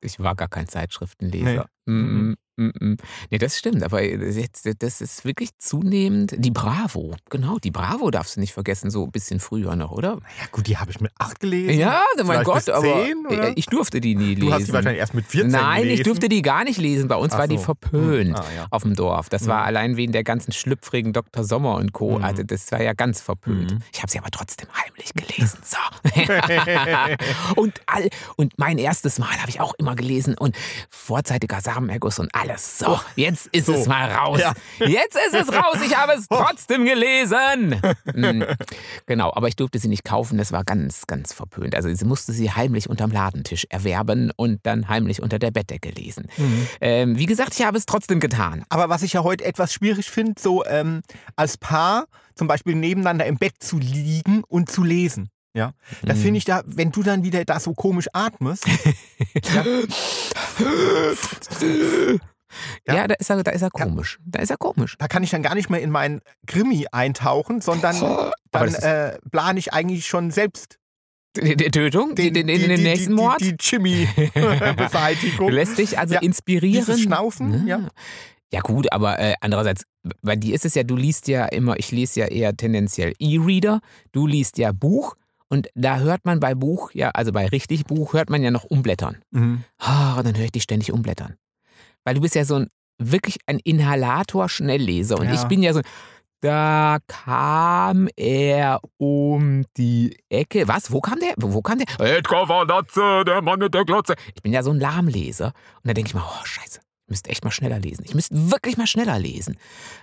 Ich 0.00 0.18
war 0.18 0.34
gar 0.34 0.48
kein 0.48 0.66
Zeitschriftenleser. 0.68 1.66
Nee. 1.86 1.92
Mm. 1.92 2.36
Nee, 2.56 3.38
das 3.38 3.58
stimmt. 3.58 3.82
Aber 3.82 4.02
jetzt, 4.02 4.68
das 4.82 5.00
ist 5.00 5.24
wirklich 5.24 5.50
zunehmend. 5.58 6.34
Die 6.36 6.50
Bravo, 6.50 7.14
genau, 7.30 7.58
die 7.58 7.70
Bravo 7.70 8.10
darfst 8.10 8.36
du 8.36 8.40
nicht 8.40 8.52
vergessen, 8.52 8.90
so 8.90 9.04
ein 9.04 9.10
bisschen 9.10 9.40
früher 9.40 9.74
noch, 9.76 9.90
oder? 9.90 10.18
Ja 10.40 10.46
gut, 10.50 10.66
die 10.66 10.76
habe 10.76 10.90
ich 10.90 11.00
mit 11.00 11.12
acht 11.18 11.40
gelesen. 11.40 11.78
Ja, 11.80 12.02
mein 12.16 12.26
Vielleicht 12.26 12.44
Gott, 12.44 12.68
aber 12.70 12.82
zehn, 13.04 13.26
oder? 13.26 13.56
ich 13.56 13.66
durfte 13.66 14.00
die 14.00 14.14
nie 14.14 14.34
lesen. 14.34 14.40
Du 14.46 14.52
hast 14.52 14.66
die 14.68 14.72
wahrscheinlich 14.72 15.00
erst 15.00 15.14
mit 15.14 15.26
14 15.26 15.50
Nein, 15.50 15.82
gelesen. 15.82 16.00
ich 16.00 16.04
durfte 16.04 16.28
die 16.28 16.42
gar 16.42 16.64
nicht 16.64 16.78
lesen. 16.78 17.08
Bei 17.08 17.16
uns 17.16 17.32
Ach 17.32 17.38
war 17.38 17.48
die 17.48 17.56
so. 17.58 17.62
verpönt. 17.64 18.36
Hm, 18.38 18.44
ah, 18.44 18.44
ja. 18.54 18.66
Auf 18.70 18.82
dem 18.82 18.94
Dorf. 18.94 19.28
Das 19.28 19.46
war 19.46 19.60
Mhm. 19.62 19.66
allein 19.66 19.96
wegen 19.96 20.12
der 20.12 20.24
ganzen 20.24 20.52
schlüpfrigen 20.52 21.12
Dr. 21.12 21.44
Sommer 21.44 21.76
und 21.76 21.92
Co. 21.92 22.18
Mhm. 22.18 22.24
Also 22.24 22.42
das 22.42 22.70
war 22.72 22.82
ja 22.82 22.92
ganz 22.92 23.20
verpönt. 23.20 23.72
Mhm. 23.72 23.78
Ich 23.92 24.00
habe 24.02 24.10
sie 24.10 24.18
aber 24.18 24.30
trotzdem 24.30 24.68
heimlich 24.74 25.12
gelesen. 25.14 25.58
So. 25.64 25.78
und, 27.56 27.80
all, 27.86 28.08
und 28.36 28.58
mein 28.58 28.78
erstes 28.78 29.18
Mal 29.18 29.36
habe 29.40 29.48
ich 29.50 29.60
auch 29.60 29.74
immer 29.74 29.94
gelesen 29.96 30.36
und 30.36 30.56
vorzeitiger 30.90 31.60
Samenerguss 31.60 32.18
und 32.18 32.34
alles. 32.42 32.78
So, 32.78 33.00
jetzt 33.16 33.46
ist 33.48 33.66
so. 33.66 33.74
es 33.74 33.86
mal 33.86 34.10
raus. 34.10 34.40
Ja. 34.40 34.52
Jetzt 34.86 35.16
ist 35.16 35.34
es 35.34 35.52
raus. 35.52 35.78
Ich 35.84 35.96
habe 35.96 36.12
es 36.12 36.26
trotzdem 36.28 36.84
gelesen. 36.84 37.80
Mhm. 38.14 38.44
Genau, 39.06 39.32
aber 39.34 39.48
ich 39.48 39.56
durfte 39.56 39.78
sie 39.78 39.88
nicht 39.88 40.04
kaufen. 40.04 40.38
Das 40.38 40.52
war 40.52 40.64
ganz, 40.64 41.06
ganz 41.06 41.32
verpönt. 41.32 41.74
Also 41.74 41.92
sie 41.92 42.04
musste 42.04 42.32
sie 42.32 42.50
heimlich 42.50 42.88
unterm 42.88 43.10
Ladentisch 43.10 43.66
erwerben 43.70 44.30
und 44.36 44.60
dann 44.64 44.88
heimlich 44.88 45.22
unter 45.22 45.38
der 45.38 45.50
Bettdecke 45.50 45.90
lesen. 45.90 46.26
Mhm. 46.36 46.68
Ähm, 46.80 47.18
wie 47.18 47.26
gesagt, 47.26 47.54
ich 47.58 47.64
habe 47.64 47.78
es 47.78 47.86
trotzdem 47.86 48.20
getan. 48.20 48.64
Aber 48.68 48.88
was 48.88 49.02
ich 49.02 49.14
ja 49.14 49.22
heute 49.22 49.44
etwas 49.44 49.72
schwierig 49.72 50.10
finde, 50.10 50.40
so 50.40 50.64
ähm, 50.64 51.02
als 51.36 51.56
Paar 51.58 52.06
zum 52.34 52.48
Beispiel 52.48 52.74
nebeneinander 52.74 53.26
im 53.26 53.36
Bett 53.36 53.54
zu 53.60 53.78
liegen 53.78 54.42
und 54.48 54.70
zu 54.70 54.82
lesen. 54.82 55.28
Ja, 55.54 55.72
das 56.02 56.16
Mhm. 56.16 56.22
finde 56.22 56.38
ich 56.38 56.44
da, 56.46 56.62
wenn 56.64 56.92
du 56.92 57.02
dann 57.02 57.24
wieder 57.24 57.44
da 57.44 57.60
so 57.60 57.74
komisch 57.74 58.06
atmest. 58.14 58.64
ja, 59.54 59.64
Ja, 62.86 62.94
Ja. 62.94 63.06
da, 63.08 63.14
ist 63.14 63.30
er, 63.30 63.42
da 63.42 63.50
ist 63.50 63.62
er 63.62 63.70
komisch. 63.70 64.18
Da 64.24 64.40
ist 64.40 64.50
er 64.50 64.56
komisch. 64.56 64.96
da 64.98 65.08
kann 65.08 65.22
ich 65.22 65.30
dann 65.30 65.42
gar 65.42 65.54
nicht 65.54 65.70
mehr 65.70 65.80
in 65.80 65.90
meinen 65.90 66.20
Krimi 66.46 66.86
eintauchen, 66.92 67.60
sondern 67.60 68.30
dann 68.50 68.74
äh, 68.74 69.18
plane 69.30 69.58
ich 69.58 69.72
eigentlich 69.72 70.06
schon 70.06 70.30
selbst 70.30 70.78
Die, 71.36 71.56
die 71.56 71.70
Tötung? 71.70 72.14
den, 72.14 72.34
den, 72.34 72.46
den, 72.46 72.60
den, 72.60 72.76
die, 72.76 72.82
nächsten 72.82 73.10
die, 73.16 73.22
Mord? 73.22 73.40
Die, 73.40 73.56
Jimmy-Beseitigung. 73.58 75.48
Du 75.48 75.54
lässt 75.54 75.78
dich 75.78 75.98
also 75.98 76.14
Ja, 76.14 76.20
inspirieren. 76.20 76.98
Schnaufen, 76.98 77.66
ja. 77.66 77.88
Ja 78.52 78.60
gut, 78.60 78.92
aber 78.92 79.18
äh, 79.18 79.32
andererseits, 79.40 79.84
bei 80.20 80.36
dir 80.36 80.54
ist 80.54 80.66
es 80.66 80.74
ja, 80.74 80.82
du 80.82 80.94
liest 80.94 81.26
ja 81.26 81.46
immer, 81.46 81.78
ich 81.78 81.90
lese 81.90 82.20
ja 82.20 82.26
eher 82.26 82.54
tendenziell 82.54 83.14
E-Reader, 83.18 83.80
du 84.12 84.26
liest 84.26 84.58
ja 84.58 84.72
Buch 84.72 85.14
und 85.48 85.68
da 85.74 85.98
hört 86.00 86.26
man 86.26 86.38
bei 86.38 86.54
Buch, 86.54 86.90
ja, 86.92 87.08
also 87.10 87.32
bei 87.32 87.46
richtig 87.46 87.84
Buch 87.86 88.12
hört 88.12 88.28
man 88.28 88.42
ja 88.42 88.50
noch 88.50 88.64
umblättern. 88.64 89.16
Mhm. 89.30 89.64
Und 90.18 90.26
dann 90.26 90.36
höre 90.36 90.44
ich 90.44 90.52
dich 90.52 90.64
ständig 90.64 90.92
umblättern. 90.92 91.36
Weil 92.04 92.14
du 92.14 92.20
bist 92.20 92.34
ja 92.34 92.44
so 92.44 92.56
ein, 92.56 92.68
wirklich 92.98 93.38
ein 93.46 93.58
Inhalator-Schnellleser 93.58 95.18
und 95.18 95.26
Ja. 95.26 95.34
ich 95.34 95.44
bin 95.44 95.62
ja 95.62 95.72
so, 95.72 95.80
da 96.40 96.98
kam 97.06 98.08
er 98.16 98.80
um 98.98 99.64
die 99.76 100.16
Ecke. 100.28 100.66
Was? 100.66 100.90
Wo 100.90 101.00
kam 101.00 101.20
der? 101.20 101.34
Wo 101.36 101.62
kam 101.62 101.78
der? 101.78 101.86
Edgar 102.18 102.46
Latze, 102.66 103.24
der 103.24 103.42
Mann 103.42 103.60
mit 103.60 103.72
der 103.74 103.84
Glotze. 103.84 104.14
Ich 104.34 104.42
bin 104.42 104.52
ja 104.52 104.62
so 104.64 104.70
ein 104.72 104.80
Lahmleser. 104.80 105.46
Und 105.46 105.88
da 105.88 105.94
denke 105.94 106.08
ich 106.08 106.14
mal, 106.14 106.24
oh 106.26 106.44
Scheiße, 106.44 106.80
ich 106.80 107.08
müsste 107.10 107.30
echt 107.30 107.44
mal 107.44 107.52
schneller 107.52 107.78
lesen. 107.78 108.02
Ich 108.04 108.14
müsste 108.14 108.50
wirklich 108.50 108.76
mal 108.76 108.88
schneller 108.88 109.18
lesen. 109.20 109.56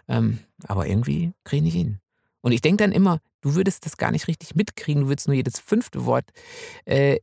Ähm, 0.07 0.39
aber 0.67 0.87
irgendwie 0.87 1.33
kriege 1.43 1.67
ich 1.67 1.73
hin. 1.73 1.99
Und 2.41 2.53
ich 2.53 2.61
denke 2.61 2.83
dann 2.83 2.93
immer, 2.93 3.19
du 3.41 3.55
würdest 3.55 3.85
das 3.85 3.97
gar 3.97 4.11
nicht 4.11 4.27
richtig 4.27 4.55
mitkriegen, 4.55 5.03
du 5.03 5.09
würdest 5.09 5.27
nur 5.27 5.35
jedes 5.35 5.59
fünfte 5.59 6.05
Wort 6.05 6.25
äh, 6.85 7.17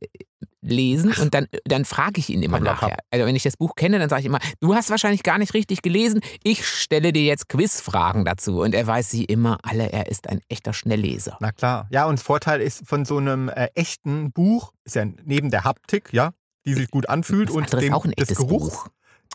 lesen 0.61 1.13
und 1.21 1.33
dann, 1.33 1.47
dann 1.65 1.85
frage 1.85 2.19
ich 2.19 2.29
ihn 2.29 2.43
immer 2.43 2.59
Blablabla. 2.59 2.87
nachher. 2.89 2.99
Also 3.11 3.25
wenn 3.25 3.35
ich 3.35 3.43
das 3.43 3.57
Buch 3.57 3.75
kenne, 3.75 3.99
dann 3.99 4.09
sage 4.09 4.21
ich 4.21 4.25
immer, 4.25 4.39
du 4.59 4.75
hast 4.75 4.89
wahrscheinlich 4.89 5.23
gar 5.23 5.37
nicht 5.37 5.53
richtig 5.53 5.81
gelesen, 5.81 6.21
ich 6.43 6.67
stelle 6.67 7.13
dir 7.13 7.23
jetzt 7.23 7.49
Quizfragen 7.49 8.25
dazu. 8.25 8.61
Und 8.61 8.75
er 8.75 8.85
weiß 8.85 9.09
sie 9.09 9.25
immer 9.25 9.59
alle, 9.63 9.91
er 9.91 10.07
ist 10.07 10.29
ein 10.29 10.41
echter 10.49 10.73
Schnellleser. 10.73 11.37
Na 11.39 11.51
klar. 11.51 11.87
Ja, 11.91 12.05
und 12.05 12.19
Vorteil 12.19 12.61
ist 12.61 12.87
von 12.87 13.05
so 13.05 13.17
einem 13.17 13.49
äh, 13.49 13.69
echten 13.75 14.31
Buch, 14.31 14.73
ist 14.83 14.95
ja 14.95 15.05
neben 15.23 15.49
der 15.51 15.63
Haptik, 15.63 16.09
ja, 16.11 16.31
die 16.65 16.73
sich 16.73 16.91
gut 16.91 17.07
anfühlt 17.09 17.49
Das 17.49 17.55
und 17.55 17.63
andere 17.63 17.77
ist 17.81 17.87
dem, 17.87 17.93
auch 17.93 18.05
ein 18.05 18.13
echtes 18.13 18.37
Geruchs. 18.37 18.83
Buch. 18.83 18.87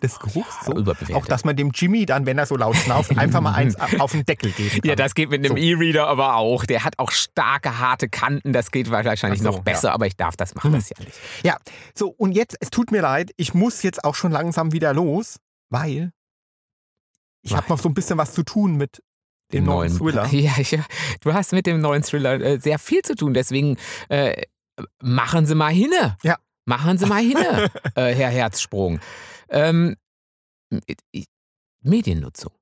Des 0.03 0.19
Geruchs. 0.19 0.65
So. 0.67 0.75
Auch, 1.15 1.27
dass 1.27 1.45
man 1.45 1.57
dem 1.57 1.71
Jimmy 1.73 2.07
dann, 2.07 2.27
wenn 2.27 2.39
er 2.39 2.47
so 2.47 2.57
laut 2.57 2.77
schnauft, 2.77 3.17
einfach 3.17 3.41
mal 3.41 3.53
eins 3.55 3.77
auf 3.99 4.13
den 4.13 4.25
Deckel 4.25 4.51
geben 4.51 4.81
kann. 4.81 4.89
Ja, 4.89 4.97
das 4.97 5.15
geht 5.15 5.31
mit 5.31 5.45
einem 5.45 5.57
So. 5.57 5.63
E-Reader 5.63 6.07
aber 6.09 6.37
auch. 6.37 6.65
Der 6.67 6.85
hat 6.85 6.99
auch 6.99 7.11
starke, 7.13 7.79
harte 7.79 8.09
Kanten. 8.09 8.53
Das 8.53 8.71
geht 8.71 8.91
wahrscheinlich 8.91 9.41
so, 9.41 9.51
noch 9.51 9.61
besser, 9.61 9.89
ja. 9.89 9.95
aber 9.95 10.07
ich 10.07 10.17
darf 10.17 10.37
das 10.37 10.55
machen, 10.55 10.73
Hm. 10.73 10.79
das 10.81 10.91
ja 10.91 10.97
nicht. 11.05 11.19
Ja, 11.45 11.57
so 11.95 12.09
und 12.09 12.33
jetzt, 12.33 12.57
es 12.61 12.71
tut 12.71 12.91
mir 12.91 13.03
leid, 13.03 13.31
ich 13.37 13.55
muss 13.55 13.83
jetzt 13.83 14.05
auch 14.05 14.15
schon 14.15 14.33
langsam 14.33 14.73
wieder 14.73 14.93
los, 14.93 15.39
weil 15.71 16.13
ich 17.43 17.55
habe 17.55 17.67
noch 17.69 17.79
so 17.79 17.89
ein 17.89 17.95
bisschen 17.95 18.19
was 18.19 18.33
zu 18.33 18.43
tun 18.43 18.77
mit 18.77 19.03
dem 19.53 19.65
neuen 19.65 19.97
Thriller. 19.97 20.27
Ja, 20.33 20.53
ich, 20.59 20.79
du 21.21 21.33
hast 21.33 21.53
mit 21.53 21.67
dem 21.67 21.81
neuen 21.81 22.03
Thriller 22.03 22.41
äh, 22.41 22.59
sehr 22.59 22.79
viel 22.79 23.03
zu 23.03 23.15
tun. 23.15 23.35
Deswegen 23.35 23.77
äh, 24.09 24.43
machen 25.01 25.47
Sie 25.47 25.55
mal 25.55 25.73
hinne. 25.73 26.17
Ja. 26.23 26.37
Machen 26.65 26.97
Sie 26.97 27.07
mal 27.07 27.21
hinne, 27.21 27.71
äh, 27.97 28.15
Herr 28.15 28.31
Herzsprung. 28.31 29.01
Ähm, 29.53 29.97
Mediennutzung 31.83 32.53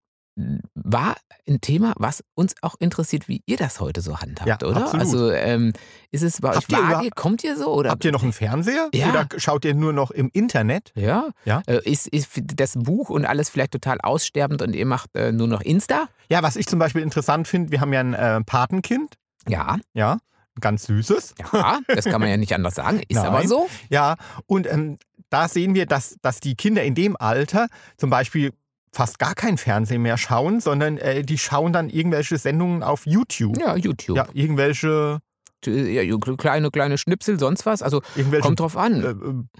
war 0.74 1.16
ein 1.46 1.60
Thema, 1.60 1.92
was 1.96 2.22
uns 2.34 2.54
auch 2.62 2.74
interessiert, 2.78 3.28
wie 3.28 3.42
ihr 3.44 3.58
das 3.58 3.78
heute 3.80 4.00
so 4.00 4.20
handhabt, 4.20 4.48
Ja, 4.48 4.56
oder? 4.68 4.84
absolut. 4.84 5.00
Also 5.06 5.30
ähm, 5.32 5.72
ist 6.12 6.22
es 6.22 6.40
bei 6.40 6.50
euch 6.50 6.56
Habt 6.56 6.70
ihr 6.72 6.78
vage? 6.78 6.88
überhaupt- 6.92 7.16
Kommt 7.16 7.44
ihr 7.44 7.56
so? 7.58 7.74
Oder? 7.74 7.90
Habt 7.90 8.04
ihr 8.06 8.12
noch 8.12 8.22
einen 8.22 8.32
Fernseher? 8.32 8.88
Ja. 8.94 9.10
Oder 9.10 9.28
schaut 9.36 9.66
ihr 9.66 9.74
nur 9.74 9.92
noch 9.92 10.10
im 10.12 10.30
Internet? 10.32 10.92
Ja. 10.94 11.28
Ja. 11.44 11.62
Äh, 11.66 11.80
ist, 11.84 12.06
ist 12.08 12.30
das 12.54 12.74
Buch 12.78 13.10
und 13.10 13.26
alles 13.26 13.50
vielleicht 13.50 13.72
total 13.72 14.00
aussterbend 14.00 14.62
und 14.62 14.74
ihr 14.74 14.86
macht 14.86 15.14
äh, 15.14 15.30
nur 15.32 15.46
noch 15.48 15.60
Insta? 15.60 16.08
Ja, 16.30 16.42
was 16.42 16.56
ich 16.56 16.66
zum 16.66 16.78
Beispiel 16.78 17.02
interessant 17.02 17.46
finde, 17.46 17.70
wir 17.72 17.80
haben 17.82 17.92
ja 17.92 18.00
ein 18.00 18.14
äh, 18.14 18.40
Patenkind, 18.42 19.16
Ja, 19.46 19.76
ja, 19.92 20.18
ganz 20.58 20.84
süßes. 20.84 21.34
ja, 21.52 21.80
das 21.86 22.04
kann 22.06 22.20
man 22.20 22.30
ja 22.30 22.36
nicht 22.38 22.54
anders 22.54 22.76
sagen. 22.76 23.00
Ist 23.08 23.16
Nein. 23.16 23.26
aber 23.26 23.46
so. 23.46 23.68
Ja, 23.90 24.16
und 24.46 24.66
ähm, 24.70 24.96
da 25.30 25.48
sehen 25.48 25.74
wir, 25.74 25.86
dass, 25.86 26.16
dass 26.22 26.40
die 26.40 26.54
Kinder 26.54 26.82
in 26.82 26.94
dem 26.94 27.16
Alter 27.18 27.68
zum 27.96 28.10
Beispiel 28.10 28.52
fast 28.92 29.18
gar 29.20 29.34
kein 29.34 29.56
Fernsehen 29.56 30.02
mehr 30.02 30.18
schauen, 30.18 30.60
sondern 30.60 30.98
äh, 30.98 31.22
die 31.22 31.38
schauen 31.38 31.72
dann 31.72 31.88
irgendwelche 31.88 32.36
Sendungen 32.38 32.82
auf 32.82 33.06
YouTube. 33.06 33.56
Ja, 33.58 33.76
YouTube. 33.76 34.16
Ja, 34.16 34.26
irgendwelche, 34.34 35.18
Ja, 35.64 36.02
jo- 36.02 36.18
kleine, 36.18 36.70
kleine 36.70 36.98
Schnipsel, 36.98 37.38
sonst 37.38 37.66
was. 37.66 37.82
Also 37.82 38.02
kommt 38.40 38.58
drauf 38.58 38.74
äh, 38.74 38.78
an. 38.78 39.02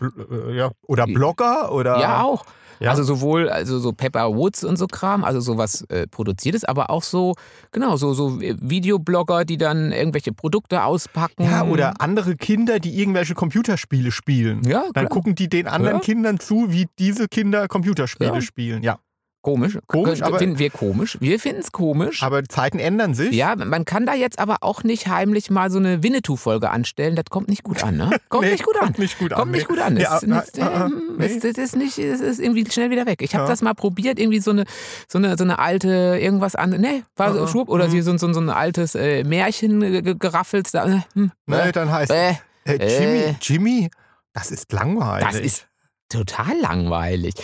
äh, 0.01 0.03
bl- 0.05 0.51
äh, 0.51 0.57
ja. 0.57 0.73
oder 0.83 1.07
Blogger 1.07 1.73
oder 1.73 2.01
ja, 2.01 2.23
auch. 2.23 2.45
Ja. 2.81 2.91
Also 2.91 3.03
sowohl 3.05 3.49
also 3.51 3.79
so 3.79 3.93
Pepper 3.93 4.35
Woods 4.35 4.65
und 4.65 4.77
so 4.79 4.87
Kram, 4.87 5.23
also 5.23 5.41
sowas 5.41 5.83
äh, 5.91 6.07
produziertes, 6.07 6.65
aber 6.65 6.89
auch 6.91 7.03
so, 7.03 7.35
genau, 7.73 7.97
so, 7.97 8.15
so 8.15 8.41
äh, 8.41 8.57
Videoblogger, 8.61 9.45
die 9.45 9.59
dann 9.59 9.93
irgendwelche 9.93 10.33
Produkte 10.33 10.83
auspacken. 10.85 11.45
ja, 11.45 11.63
oder 11.65 12.01
andere 12.01 12.37
Kinder, 12.37 12.79
die 12.79 12.99
irgendwelche 13.01 13.35
Computerspiele 13.35 14.11
spielen. 14.11 14.63
Ja, 14.67 14.83
Dann 14.95 15.07
klar. 15.07 15.09
gucken 15.09 15.35
die 15.35 15.49
den 15.49 15.67
anderen 15.69 15.97
Ja. 15.99 16.01
Kindern 16.01 16.41
zu, 16.41 16.73
wie 16.73 16.87
diese 16.99 17.29
Kinder 17.29 17.69
Computerspiele 17.69 18.35
Ja. 18.35 18.41
spielen. 18.41 18.83
Ja. 18.83 18.99
Komisch. 19.43 19.79
Komisch, 19.87 20.21
aber- 20.23 20.39
Finden 20.39 20.59
wir 20.59 20.69
komisch. 20.69 21.17
Wir 21.21 21.41
finden 21.41 21.61
es 21.61 21.73
komisch. 21.73 22.23
Aber 22.23 22.45
Zeiten 22.45 22.79
ändern 22.79 23.15
sich. 23.15 23.33
Ja, 23.33 23.57
man 23.57 23.87
kann 23.87 24.05
da 24.05 24.13
jetzt 24.15 24.39
aber 24.39 24.59
auch 24.61 24.83
nicht 24.85 25.07
heimlich 25.07 25.49
mal 25.51 25.71
so 25.71 25.79
eine 25.79 26.03
Winnetou-Folge 26.03 26.69
anstellen. 26.71 27.17
Das 27.17 27.25
kommt 27.31 27.49
nicht 27.49 27.63
gut 27.65 27.83
an, 27.83 27.97
ne? 27.97 28.11
Kommt 28.29 28.45
Nee, 28.45 28.53
nicht 28.53 28.65
gut 28.65 28.77
an. 28.77 28.85
kommt 28.87 28.99
nicht 28.99 29.19
gut 29.19 29.33
an, 29.33 29.39
Kommt 29.39 29.53
nee. 29.53 29.59
nicht 29.59 29.69
gut 29.69 29.79
an. 29.79 29.97
Ja, 29.97 30.17
Es 30.19 30.23
ist, 30.25 30.29
nee. 30.59 31.25
es- 31.25 31.45
es 31.45 31.57
ist 31.59 31.77
nicht, 31.77 31.99
es 31.99 32.21
ist 32.21 32.39
irgendwie 32.39 32.71
schnell 32.71 32.91
wieder 32.91 33.07
weg. 33.07 33.23
Ich 33.23 33.35
habe 33.35 33.45
Ja. 33.45 33.51
das 33.51 33.63
mal 33.63 33.73
probiert, 33.75 34.19
irgendwie 34.19 34.41
so 34.41 34.51
eine, 34.51 34.65
so 35.09 35.17
eine, 35.17 35.39
so 35.39 35.45
eine 35.45 35.59
alte, 35.59 35.89
irgendwas 36.21 36.55
an, 36.55 36.71
ne, 36.79 37.05
war 37.17 37.33
so 37.33 37.45
Äh, 37.45 37.49
schwupp, 37.49 37.71
oder 37.71 37.89
mhm. 37.89 38.03
so, 38.03 38.19
so, 38.19 38.33
so 38.35 38.41
ein 38.41 38.51
altes 38.51 38.95
äh, 38.95 39.25
Märchen 39.25 39.81
ge- 39.81 40.17
geraffelt. 40.19 40.69
Da, 40.75 40.85
äh, 40.87 40.99
hm, 41.15 41.33
Ne, 41.47 41.63
äh, 41.63 41.73
dann 41.73 41.91
heißt 41.91 42.11
äh, 42.13 42.33
äh, 42.67 42.77
Jimmy, 42.99 43.19
äh. 43.23 43.35
Jimmy, 43.41 43.91
das 44.35 44.51
ist 44.51 44.71
langweilig. 44.73 45.27
das 45.27 45.41
ist 45.41 45.67
total 46.11 46.59
langweilig. 46.61 47.35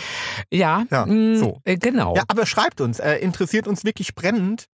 Ja, 0.50 0.84
Ja, 0.90 1.06
mh, 1.06 1.38
so. 1.38 1.60
äh, 1.64 1.76
genau. 1.76 2.14
Ja, 2.14 2.24
aber 2.28 2.44
schreibt 2.46 2.80
uns, 2.82 2.98
äh, 2.98 3.14
interessiert 3.16 3.66
uns 3.66 3.84
wirklich 3.84 4.14
brennend. 4.14 4.66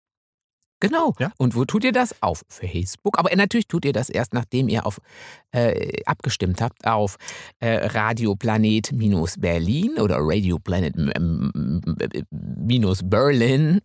Genau. 0.82 1.12
Ja. 1.18 1.30
Und 1.36 1.54
wo 1.54 1.66
tut 1.66 1.84
ihr 1.84 1.92
das? 1.92 2.22
Auf 2.22 2.42
Facebook. 2.48 3.18
Aber 3.18 3.28
natürlich 3.36 3.68
tut 3.68 3.84
ihr 3.84 3.92
das 3.92 4.08
erst, 4.08 4.32
nachdem 4.32 4.70
ihr 4.70 4.86
auf, 4.86 4.98
äh, 5.52 6.02
abgestimmt 6.06 6.62
habt 6.62 6.86
auf 6.86 7.16
äh, 7.58 7.86
Radioplanet-Berlin 7.86 9.98
oder 9.98 10.16
Radioplanet 10.20 10.94
ähm, 10.96 11.82
minus 12.30 13.00
Berlin. 13.04 13.82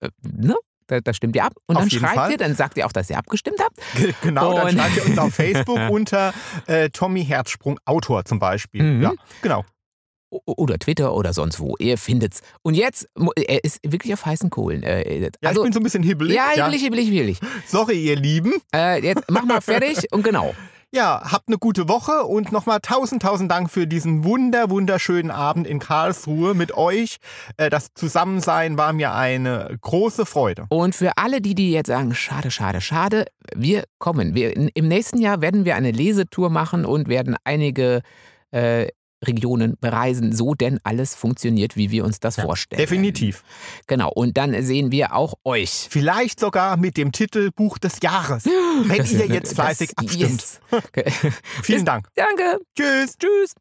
Äh, 0.00 0.08
ne? 0.22 0.54
Da, 0.88 1.00
da 1.00 1.12
stimmt 1.14 1.36
ihr 1.36 1.44
ab. 1.44 1.52
Und 1.66 1.76
Auf 1.76 1.82
dann 1.82 1.90
schreibt 1.90 2.14
Fall. 2.14 2.30
ihr, 2.32 2.36
dann 2.38 2.54
sagt 2.54 2.76
ihr 2.76 2.86
auch, 2.86 2.92
dass 2.92 3.08
ihr 3.10 3.16
abgestimmt 3.18 3.60
habt. 3.60 3.76
Genau, 4.22 4.54
dann 4.54 4.66
Und- 4.68 4.72
schreibt 4.78 4.96
ihr 4.96 5.06
uns 5.06 5.18
auf 5.18 5.32
Facebook 5.34 5.78
unter 5.90 6.34
äh, 6.66 6.88
Tommy 6.90 7.24
Herzsprung 7.24 7.78
Autor 7.84 8.24
zum 8.24 8.38
Beispiel. 8.38 8.82
Mhm. 8.82 9.02
Ja, 9.02 9.12
genau. 9.42 9.64
Oder 10.30 10.78
Twitter 10.78 11.14
oder 11.14 11.32
sonst 11.32 11.58
wo. 11.58 11.74
Ihr 11.78 11.96
findet's. 11.96 12.42
Und 12.62 12.74
jetzt, 12.74 13.08
er 13.36 13.64
ist 13.64 13.80
wirklich 13.82 14.12
auf 14.12 14.26
heißen 14.26 14.50
Kohlen. 14.50 14.82
Äh, 14.82 15.20
Ja, 15.22 15.28
also, 15.48 15.60
ich 15.62 15.64
bin 15.64 15.72
so 15.72 15.80
ein 15.80 15.82
bisschen 15.84 16.02
hibbelig. 16.02 16.36
ja, 16.36 16.50
hibbelig, 16.54 16.82
hibbelig, 16.82 17.08
hibbelig. 17.08 17.38
Sorry, 17.66 17.94
ihr 18.04 18.16
Lieben. 18.16 18.52
Äh, 18.74 19.02
jetzt 19.02 19.24
mach 19.30 19.44
mal 19.44 19.62
fertig 19.62 20.12
und 20.12 20.22
genau. 20.24 20.54
Ja, 20.90 21.20
habt 21.22 21.48
eine 21.48 21.58
gute 21.58 21.86
Woche 21.86 22.24
und 22.24 22.50
nochmal 22.50 22.78
tausend, 22.80 23.20
tausend 23.20 23.50
Dank 23.50 23.70
für 23.70 23.86
diesen 23.86 24.24
wunder, 24.24 24.70
wunderschönen 24.70 25.30
Abend 25.30 25.66
in 25.66 25.80
Karlsruhe 25.80 26.54
mit 26.54 26.74
euch. 26.74 27.18
Äh, 27.58 27.68
das 27.68 27.92
Zusammensein 27.92 28.78
war 28.78 28.94
mir 28.94 29.12
eine 29.12 29.76
große 29.82 30.24
Freude. 30.24 30.64
Und 30.70 30.94
für 30.94 31.12
alle, 31.18 31.42
die, 31.42 31.54
die 31.54 31.72
jetzt 31.72 31.88
sagen, 31.88 32.14
schade, 32.14 32.50
schade, 32.50 32.80
schade, 32.80 33.26
wir 33.54 33.84
kommen. 33.98 34.34
Wir, 34.34 34.56
Im 34.56 34.88
nächsten 34.88 35.20
Jahr 35.20 35.42
werden 35.42 35.66
wir 35.66 35.76
eine 35.76 35.90
Lesetour 35.90 36.48
machen 36.48 36.86
und 36.86 37.08
werden 37.08 37.36
einige 37.44 38.00
äh, 38.50 38.88
Regionen 39.26 39.74
bereisen, 39.80 40.32
so 40.34 40.54
denn 40.54 40.78
alles 40.84 41.14
funktioniert, 41.14 41.76
wie 41.76 41.90
wir 41.90 42.04
uns 42.04 42.20
das 42.20 42.36
vorstellen. 42.36 42.78
Definitiv. 42.80 43.42
Genau. 43.86 44.10
Und 44.12 44.36
dann 44.36 44.60
sehen 44.62 44.92
wir 44.92 45.14
auch 45.14 45.34
euch. 45.44 45.88
Vielleicht 45.90 46.38
sogar 46.40 46.76
mit 46.76 46.96
dem 46.96 47.12
Titel 47.12 47.50
Buch 47.54 47.78
des 47.78 47.94
Jahres. 48.02 48.44
Wenn 48.84 48.98
Das- 48.98 49.12
ihr 49.12 49.26
jetzt 49.26 49.48
das- 49.50 49.54
fleißig 49.54 49.90
abstimmt. 49.96 50.30
Yes. 50.30 50.60
Okay. 50.70 51.12
Vielen 51.62 51.84
Dank. 51.84 52.06
Danke. 52.14 52.58
Tschüss. 52.76 53.16
Tschüss. 53.18 53.54